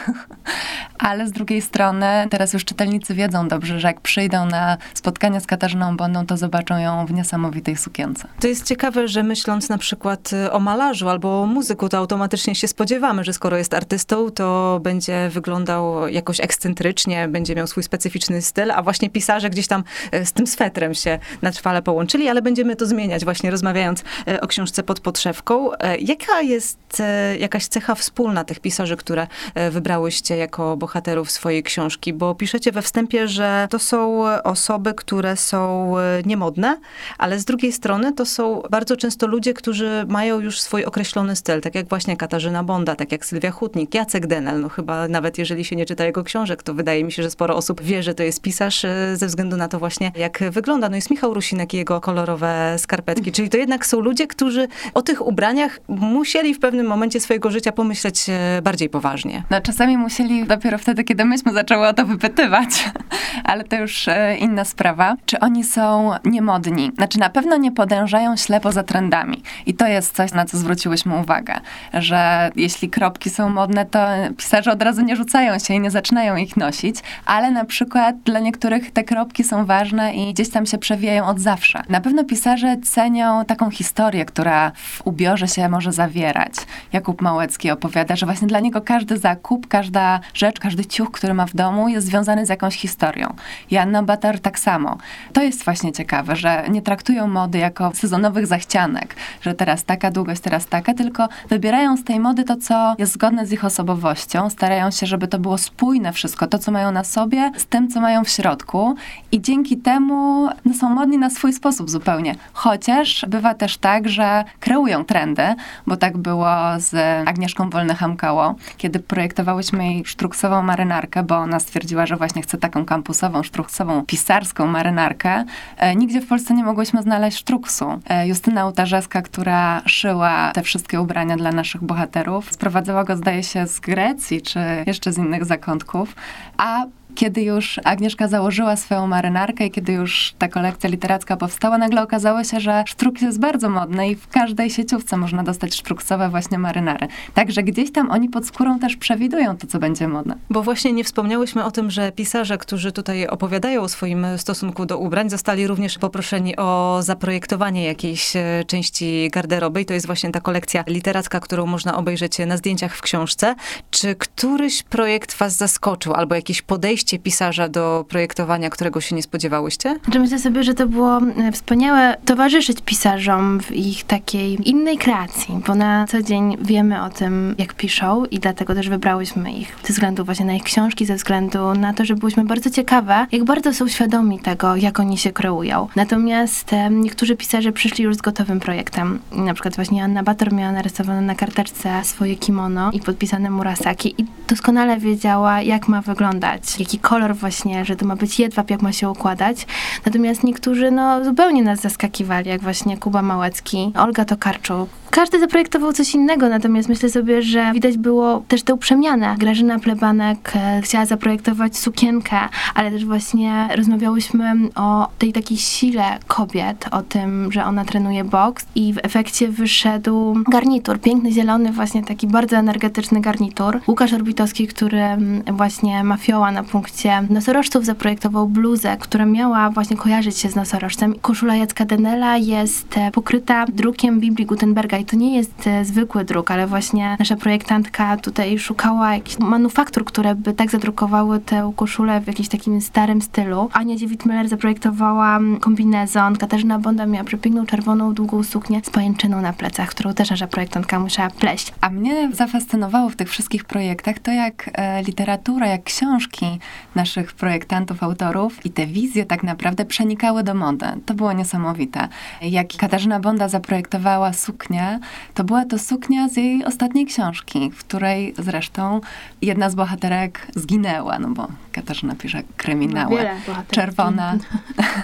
ale 0.99 1.27
z 1.27 1.33
drugiej 1.33 1.63
strony 1.63 2.07
teraz 2.31 2.53
już 2.53 2.65
czytelnicy 2.65 3.15
wiedzą 3.15 3.49
dobrze, 3.49 3.81
że 3.81 3.89
jak 3.89 4.01
przyjdą 4.01 4.47
na 4.47 4.77
spotkanie 4.95 5.41
z 5.41 5.47
Katarzyną 5.47 5.97
Bondą, 5.97 6.27
to 6.27 6.37
zobaczą 6.37 6.79
ją 6.79 7.07
w 7.07 7.13
niesamowitej 7.13 7.77
sukience. 7.77 8.29
To 8.41 8.49
jest 8.49 8.67
ciekawe, 8.67 9.09
że 9.09 9.23
myśląc 9.23 9.69
na 9.69 9.79
przykład 9.79 10.33
y, 10.33 10.53
o 10.53 10.61
malarzu 10.61 11.09
albo 11.09 11.43
o 11.43 11.47
muzyku, 11.47 11.89
to 11.89 11.99
automatycznie 11.99 12.55
się 12.55 12.69
spodziewamy, 12.69 13.25
że 13.25 13.33
skoro 13.33 13.57
jest 13.57 13.75
artystą, 13.75 14.31
to 14.31 14.81
będzie 14.83 15.29
wyglądał 15.29 16.09
jakoś 16.09 16.41
ekscentrycznie, 16.41 17.29
będzie 17.29 17.55
miał 17.55 17.67
swój 17.67 17.83
specyficzny 17.83 18.43
styl, 18.43 18.71
a 18.71 18.83
właśnie 18.83 19.11
pisarze 19.11 19.51
gdzieś 19.51 19.67
tam 19.67 19.85
y, 20.15 20.27
z 20.27 20.33
tym 20.33 20.47
swetrem 20.47 20.95
się 20.95 21.19
na 21.43 21.51
trwale 21.51 21.83
połączyli, 21.83 22.29
ale 22.29 22.43
będziemy 22.43 22.77
to 22.77 22.87
zmieniać 22.87 23.25
właśnie 23.25 23.51
rozmawiając 23.51 24.01
y, 24.01 24.32
o 24.41 24.47
książce 24.47 24.83
pod 24.83 25.01
podszewką. 25.01 25.71
Jaka 25.99 26.41
jest 26.41 27.03
jakaś 27.39 27.67
cecha 27.67 27.95
wspólna 27.95 28.45
tych 28.45 28.61
pisarzy, 28.61 28.97
które 28.97 29.27
wybrałyście 29.71 30.37
jako 30.37 30.77
bohaterów 30.77 31.31
swojej 31.31 31.63
książki, 31.63 32.13
bo 32.13 32.35
piszecie 32.35 32.73
we 32.73 32.83
wstępie, 32.83 33.29
że 33.29 33.69
to 33.71 33.79
są 33.79 34.23
osoby, 34.45 34.95
które 34.95 35.37
są 35.37 35.99
e, 35.99 36.23
niemodne, 36.27 36.79
ale 37.19 37.39
z 37.39 37.45
drugiej 37.45 37.73
strony 37.73 38.13
to 38.13 38.27
są 38.27 38.63
bardzo 38.71 38.97
często 38.97 39.27
ludzie, 39.27 39.55
którzy 39.55 40.05
mają 40.09 40.41
już 40.41 40.61
swój 40.61 40.85
określony 40.85 41.37
styl, 41.37 41.61
tak 41.61 41.75
jak 41.75 41.89
właśnie 41.89 42.17
Katarzyna 42.17 42.65
Bonda, 42.65 42.97
tak 42.97 43.13
jak 43.13 43.27
Sylwia 43.27 43.51
Hutnik, 43.51 43.95
Jacek 43.95 44.27
Denel, 44.27 44.61
no 44.61 44.69
chyba 44.69 45.09
nawet 45.09 45.39
jeżeli 45.39 45.65
się 45.65 45.77
nie 45.77 45.87
czyta 45.87 46.05
jego 46.05 46.25
książek, 46.25 46.63
to 46.63 46.75
wydaje 46.75 47.05
mi 47.05 47.13
się, 47.13 47.23
że 47.23 47.31
sporo 47.31 47.57
osób 47.57 47.83
wie, 47.83 48.03
że 48.03 48.15
to 48.15 48.23
jest 48.23 48.41
pisarz 48.41 48.85
e, 48.85 49.17
ze 49.17 49.27
względu 49.27 49.57
na 49.57 49.69
to 49.69 49.79
właśnie, 49.79 50.13
jak 50.17 50.39
wygląda. 50.51 50.89
No 50.89 50.97
jest 50.97 51.11
Michał 51.11 51.35
Rusinek 51.35 51.75
i 51.75 51.77
jego 51.77 52.01
kolorowe 52.01 52.77
skarpetki, 52.79 53.33
czyli 53.33 53.49
to 53.49 53.57
jednak 53.57 53.87
są 53.87 54.01
ludzie, 54.01 54.22
którzy 54.27 54.69
o 54.95 55.03
tych 55.03 55.27
ubraniach 55.27 55.81
musieli 55.89 56.55
w 56.55 56.59
pewnym 56.59 56.87
momencie 56.87 57.21
swojego 57.21 57.51
życia 57.51 57.73
pomyśleć 57.73 58.27
e, 58.29 58.63
bardziej 58.63 58.89
poważnie. 58.89 59.43
No 59.51 59.61
czasami 59.61 59.99
musieli 59.99 60.47
dopiero 60.47 60.79
wtedy, 60.79 61.05
kiedy 61.05 61.25
myśmy 61.25 61.53
zaczęły 61.53 61.89
o 61.89 61.93
to 61.93 62.07
wypytywać, 62.07 62.69
ale 63.45 63.65
to 63.65 63.77
już 63.77 64.09
e, 64.09 64.37
inna 64.37 64.65
sprawa. 64.65 65.17
Czy 65.27 65.41
oni 65.41 65.65
są 65.65 66.11
niemodni? 66.25 66.93
Znaczy 66.97 67.19
na 67.19 67.31
pewno 67.31 67.57
nie 67.57 67.73
podążają 67.73 68.37
ślepo 68.37 68.73
za 68.73 68.83
trendami. 68.83 69.43
I 69.67 69.75
to 69.75 69.87
jest 69.87 70.17
coś, 70.17 70.33
na 70.33 70.45
co 70.45 70.59
zwróciłyśmy 70.59 71.19
uwagę, 71.19 71.61
że 71.95 72.51
jeśli 72.57 72.91
kropki 72.91 73.31
są 73.31 73.49
modne, 73.49 73.87
to 73.87 73.99
pisarze 74.37 74.73
od 74.73 74.83
razu 74.83 75.03
nie 75.03 75.17
rzucają 75.17 75.59
się 75.59 75.75
i 75.75 75.81
nie 75.81 75.91
zaczynają 75.91 76.37
ich 76.37 76.57
nosić, 76.57 76.97
ale 77.27 77.51
na 77.51 77.65
przykład 77.65 78.17
dla 78.25 78.41
niektórych 78.41 78.91
te 78.91 79.05
kropki 79.05 79.45
są 79.45 79.65
ważne 79.65 80.15
i 80.15 80.33
gdzieś 80.33 80.51
tam 80.51 80.67
się 80.67 80.79
przewijają 80.79 81.27
od 81.27 81.41
zawsze. 81.41 81.83
Na 81.89 82.01
pewno 82.01 82.25
pisarze 82.25 82.77
cenią 82.85 83.45
taką 83.45 83.71
historię, 83.71 84.12
która 84.27 84.73
w 84.75 85.07
ubiorze 85.07 85.49
się 85.49 85.69
może 85.69 85.93
zawierać. 85.93 86.53
Jakub 86.93 87.23
Małecki 87.23 87.71
opowiada, 87.71 88.17
że 88.17 88.27
właśnie 88.27 88.49
dla 88.49 88.61
niego 88.61 88.81
każdy 88.81 89.19
zakup, 89.19 89.69
każda 89.69 90.21
rzecz, 90.35 90.61
każdy 90.61 90.85
ciuch, 90.85 91.11
który 91.11 91.35
ma 91.35 91.47
w 91.47 91.55
domu, 91.55 91.89
jest 91.89 92.07
związany 92.07 92.47
z 92.47 92.49
jakąś 92.49 92.77
historią. 92.77 93.35
Janna 93.71 94.03
Batar 94.03 94.41
tak 94.41 94.59
samo. 94.59 94.97
To 95.33 95.43
jest 95.43 95.65
właśnie 95.65 95.93
ciekawe, 95.93 96.37
że 96.37 96.65
nie 96.69 96.83
traktują 96.83 97.27
mody 97.27 97.59
jako 97.59 97.93
sezonowych 97.95 98.47
zachcianek, 98.47 99.17
że 99.41 99.55
teraz 99.55 99.85
taka 99.85 100.11
długość, 100.11 100.41
teraz 100.41 100.67
taka, 100.67 100.95
tylko 100.95 101.29
wybierają 101.49 101.97
z 101.97 102.05
tej 102.05 102.21
mody 102.21 102.45
to, 102.45 102.57
co 102.57 102.95
jest 102.99 103.13
zgodne 103.13 103.47
z 103.47 103.53
ich 103.53 103.65
osobowością, 103.65 104.51
starają 104.51 104.91
się, 104.91 105.07
żeby 105.07 105.29
to 105.29 105.39
było 105.39 105.59
spójne 105.59 106.13
wszystko, 106.13 106.47
to, 106.47 106.59
co 106.59 106.73
mają 106.73 106.93
na 106.93 107.05
sobie, 107.05 107.53
z 107.57 107.67
tym, 107.67 107.89
co 107.89 108.01
mają 108.01 108.25
w 108.25 108.29
środku 108.29 108.95
i 109.33 109.41
dzięki 109.41 109.77
temu 109.77 110.49
no, 110.65 110.75
są 110.75 110.89
modni 110.89 111.19
na 111.19 111.31
swój 111.31 111.53
sposób 111.53 111.91
zupełnie. 111.91 112.35
Chociaż 112.53 113.25
bywa 113.29 113.55
też 113.55 113.79
tak, 113.79 113.92
tak, 113.93 114.09
że 114.09 114.45
kreują 114.61 115.05
trendy, 115.05 115.55
bo 115.87 115.97
tak 115.97 116.19
było 116.19 116.49
z 116.79 116.95
Agnieszką 117.29 117.71
Wolny-Hamkało, 117.71 118.55
kiedy 118.77 119.01
projektowałyśmy 119.01 119.87
jej 119.87 120.05
sztruksową 120.05 120.63
marynarkę, 120.63 121.23
bo 121.23 121.37
ona 121.37 121.61
stwierdziła, 121.61 122.07
że 122.07 122.17
właśnie 122.17 122.43
chce 122.43 122.59
taką 122.59 122.85
kampusową, 122.85 123.43
sztruksową, 123.43 124.07
pisarską 124.07 124.67
marynarkę. 124.67 125.45
E, 125.77 125.97
nigdzie 125.97 126.21
w 126.21 126.27
Polsce 126.27 126.55
nie 126.55 126.65
mogłyśmy 126.65 127.03
znaleźć 127.03 127.39
sztruksu. 127.39 128.01
E, 128.09 128.29
Justyna 128.29 128.67
Utarzewska, 128.67 129.23
która 129.23 129.83
szyła 129.87 130.53
te 130.55 130.63
wszystkie 130.63 131.01
ubrania 131.01 131.37
dla 131.37 131.53
naszych 131.53 131.85
bohaterów, 131.85 132.53
sprowadzała 132.53 133.05
go, 133.05 133.17
zdaje 133.17 133.43
się, 133.43 133.67
z 133.67 133.81
Grecji, 133.81 134.43
czy 134.43 134.61
jeszcze 134.87 135.13
z 135.13 135.19
innych 135.19 135.45
zakątków, 135.45 136.15
a 136.57 136.87
kiedy 137.15 137.43
już 137.43 137.81
Agnieszka 137.85 138.29
założyła 138.29 138.77
swoją 138.77 139.07
marynarkę 139.07 139.67
i 139.67 139.71
kiedy 139.71 139.93
już 139.93 140.35
ta 140.39 140.49
kolekcja 140.49 140.91
literacka 140.91 141.37
powstała, 141.37 141.79
nagle 141.79 142.03
okazało 142.03 142.45
się, 142.45 142.61
że 142.61 142.85
sztruk 142.87 143.23
jest 143.23 143.41
bardzo 143.41 143.69
modny 143.69 144.09
i 144.09 144.17
w 144.17 144.29
każdej 144.29 144.71
sieciówce 144.71 145.17
można 145.17 145.43
dostać 145.43 145.75
sztruksowe 145.75 146.29
właśnie 146.29 146.59
marynary. 146.59 147.09
Także 147.35 147.63
gdzieś 147.63 147.93
tam 147.93 148.11
oni 148.11 148.29
pod 148.29 148.47
skórą 148.47 148.79
też 148.79 148.97
przewidują 148.97 149.57
to, 149.57 149.67
co 149.67 149.79
będzie 149.79 150.09
modne. 150.09 150.37
Bo 150.51 150.63
właśnie 150.63 150.93
nie 150.93 151.05
wspomniałyśmy 151.05 151.65
o 151.65 151.71
tym, 151.71 151.91
że 151.91 152.13
pisarze, 152.13 152.59
którzy 152.59 152.93
tutaj 152.93 153.27
opowiadają 153.27 153.83
o 153.83 153.89
swoim 153.89 154.27
stosunku 154.37 154.87
do 154.87 154.99
ubrań, 154.99 155.31
zostali 155.31 155.67
również 155.67 155.99
poproszeni 155.99 156.57
o 156.57 156.99
zaprojektowanie 157.03 157.85
jakiejś 157.85 158.37
e, 158.37 158.65
części 158.67 159.31
garderoby 159.33 159.81
i 159.81 159.85
to 159.85 159.95
jest 159.95 160.07
właśnie 160.07 160.31
ta 160.31 160.41
kolekcja 160.41 160.85
literacka, 160.87 161.41
którą 161.41 161.67
można 161.67 161.97
obejrzeć 161.97 162.39
na 162.47 162.57
zdjęciach 162.57 162.97
w 162.97 163.03
książce. 163.03 163.55
Czy 163.91 164.15
któryś 164.15 164.83
projekt 164.83 165.39
was 165.39 165.57
zaskoczył 165.57 166.15
albo 166.15 166.35
jakieś 166.35 166.63
podejście 166.63 167.02
podejście 167.03 167.19
pisarza 167.19 167.69
do 167.69 168.05
projektowania, 168.09 168.71
którego 168.71 169.01
się 169.01 169.17
nie 169.17 169.23
spodziewałyście? 169.23 169.99
Znaczy 170.05 170.19
myślę 170.21 170.39
sobie, 170.39 170.63
że 170.63 170.75
to 170.75 170.87
było 170.87 171.19
e, 171.19 171.53
wspaniałe 171.53 172.17
towarzyszyć 172.25 172.79
pisarzom 172.85 173.61
w 173.61 173.73
ich 173.73 174.05
takiej 174.05 174.69
innej 174.69 174.99
kreacji, 174.99 175.61
bo 175.67 175.75
na 175.75 176.07
co 176.07 176.23
dzień 176.23 176.57
wiemy 176.61 177.03
o 177.03 177.11
tym, 177.11 177.55
jak 177.59 177.75
piszą 177.75 178.25
i 178.25 178.39
dlatego 178.39 178.75
też 178.75 178.89
wybrałyśmy 178.89 179.53
ich 179.53 179.77
ze 179.85 179.93
względu 179.93 180.25
właśnie 180.25 180.47
na 180.47 180.55
ich 180.55 180.63
książki, 180.63 181.07
ze 181.07 181.15
względu 181.15 181.75
na 181.75 181.95
to, 181.95 182.05
że 182.05 182.15
byłyśmy 182.15 182.45
bardzo 182.45 182.71
ciekawe, 182.71 183.27
jak 183.33 183.45
bardzo 183.45 183.75
są 183.75 183.89
świadomi 183.89 184.39
tego, 184.39 184.77
jak 184.77 185.01
oni 185.01 185.19
się 185.19 185.33
kreują. 185.33 185.89
Natomiast 185.97 186.73
e, 186.73 186.91
niektórzy 186.91 187.37
pisarze 187.37 187.73
przyszli 187.73 188.05
już 188.05 188.17
z 188.17 188.21
gotowym 188.21 188.61
projektem. 188.61 189.19
Na 189.33 189.55
przykład 189.55 189.77
właśnie 189.77 190.05
Anna 190.05 190.23
Bator 190.23 190.53
miała 190.53 190.73
narysowane 190.73 191.21
na 191.21 191.35
karteczce 191.35 192.05
swoje 192.05 192.37
kimono 192.37 192.91
i 192.93 193.01
podpisane 193.01 193.51
Murasaki 193.51 194.15
i 194.19 194.25
doskonale 194.49 194.99
wiedziała, 194.99 195.63
jak 195.63 195.89
ma 195.89 196.03
wyglądać, 196.03 196.79
jaki 196.93 197.03
kolor 197.03 197.37
właśnie, 197.37 197.85
że 197.85 197.97
to 197.97 198.07
ma 198.07 198.17
być 198.17 198.39
jedwab, 198.39 198.71
jak 198.71 198.83
ma 198.83 198.93
się 198.93 199.11
układać. 199.11 199.67
Natomiast 200.07 200.45
niektórzy 200.45 200.91
no, 200.91 201.25
zupełnie 201.25 201.63
nas 201.63 201.81
zaskakiwali, 201.81 202.49
jak 202.49 202.63
właśnie 202.63 202.99
Kuba 202.99 203.23
Małecki, 203.23 203.93
Olga 203.99 204.25
Tokarczuk, 204.25 204.89
każdy 205.13 205.41
zaprojektował 205.41 205.93
coś 205.93 206.15
innego, 206.15 206.49
natomiast 206.49 206.89
myślę 206.89 207.09
sobie, 207.09 207.43
że 207.43 207.73
widać 207.73 207.97
było 207.99 208.43
też 208.49 208.63
tę 208.63 208.79
przemianę. 208.79 209.35
Grażyna 209.39 209.79
Plebanek 209.79 210.53
e, 210.57 210.83
chciała 210.83 211.07
zaprojektować 211.07 211.77
sukienkę, 211.77 212.39
ale 212.75 212.91
też 212.91 213.05
właśnie 213.05 213.69
rozmawiałyśmy 213.77 214.53
o 214.75 215.09
tej 215.19 215.33
takiej 215.33 215.57
sile 215.59 216.19
kobiet, 216.27 216.85
o 216.91 217.03
tym, 217.03 217.53
że 217.53 217.65
ona 217.65 217.85
trenuje 217.85 218.25
boks 218.25 218.67
i 218.75 218.93
w 218.93 218.99
efekcie 219.03 219.49
wyszedł 219.49 220.37
garnitur, 220.51 221.01
piękny, 221.01 221.33
zielony, 221.33 221.73
właśnie 221.73 222.05
taki 222.05 222.27
bardzo 222.27 222.57
energetyczny 222.57 223.21
garnitur. 223.21 223.81
Łukasz 223.89 224.13
Orbitowski, 224.13 224.67
który 224.67 224.99
mm, 224.99 225.43
właśnie 225.57 226.05
mafioła 226.05 226.53
na 226.53 226.63
punkcie 226.63 227.23
nosorożców 227.31 227.85
zaprojektował 227.85 228.49
bluzę, 228.49 228.97
która 229.01 229.27
miała 229.27 229.71
właśnie 229.71 229.97
kojarzyć 229.97 230.39
się 230.39 230.49
z 230.49 230.57
nosorożcem. 230.57 231.15
Koszula 231.23 231.57
Jacka 231.57 231.85
Denela 231.85 232.37
jest 232.37 232.99
e, 232.99 233.11
pokryta 233.11 233.65
drukiem 233.69 234.21
Biblii 234.21 234.47
Gutenberga 234.47 235.02
i 235.03 235.05
to 235.05 235.17
nie 235.17 235.37
jest 235.37 235.67
e, 235.67 235.85
zwykły 235.85 236.25
druk, 236.25 236.51
ale 236.51 236.67
właśnie 236.67 237.17
nasza 237.19 237.37
projektantka 237.37 238.17
tutaj 238.17 238.59
szukała 238.59 239.15
jakichś 239.15 239.39
manufaktur, 239.39 240.05
które 240.05 240.35
by 240.35 240.53
tak 240.53 240.71
zadrukowały 240.71 241.41
tę 241.41 241.73
koszulę 241.77 242.21
w 242.21 242.27
jakimś 242.27 242.49
takim 242.49 242.81
starym 242.81 243.23
stylu. 243.23 243.71
Ania 243.73 243.97
Dziewit-Miller 243.97 244.49
zaprojektowała 244.49 245.37
mm, 245.37 245.61
kombinezon, 245.61 246.37
Katarzyna 246.37 246.79
Bonda 246.79 247.07
miała 247.07 247.25
przepiękną 247.25 247.67
czerwoną, 247.67 248.15
długą 248.15 248.43
suknię 248.43 248.81
z 248.85 248.91
pajęczyną 248.91 249.41
na 249.41 249.53
plecach, 249.53 249.89
którą 249.89 250.15
też 250.15 250.31
nasza 250.31 250.47
projektantka 250.47 250.99
musiała 250.99 251.31
pleść. 251.31 251.73
A 251.81 251.91
mnie 251.91 252.31
zafascynowało 252.33 253.09
w 253.09 253.17
tych 253.17 253.29
wszystkich 253.29 253.65
projektach 253.65 254.19
to, 254.19 254.31
jak 254.31 254.71
e, 254.73 255.03
literatura, 255.03 255.67
jak 255.67 255.85
książki 255.85 256.47
naszych 256.95 257.33
projektantów, 257.33 258.03
autorów 258.03 258.67
i 258.67 258.71
te 258.71 258.87
wizje 258.87 259.27
tak 259.27 259.43
naprawdę 259.43 259.85
przenikały 259.85 260.43
do 260.43 260.55
mody. 260.55 260.87
To 261.07 261.15
było 261.15 261.33
niesamowite. 261.33 262.09
Jak 262.43 262.77
Katarzyna 262.77 263.21
Bonda 263.21 263.49
zaprojektowała 263.49 264.33
suknię, 264.33 264.92
to 265.35 265.45
była 265.45 265.65
to 265.65 265.79
suknia 265.79 266.29
z 266.29 266.37
jej 266.37 266.65
ostatniej 266.65 267.07
książki, 267.07 267.71
w 267.71 267.79
której 267.79 268.35
zresztą 268.39 269.01
jedna 269.43 269.71
z 269.71 269.75
bohaterek 269.75 270.47
zginęła, 270.55 271.19
no 271.19 271.29
bo 271.29 271.49
Katarzyna 271.73 272.15
pisze 272.15 272.43
kryminały. 272.57 273.29
Czerwona. 273.71 274.35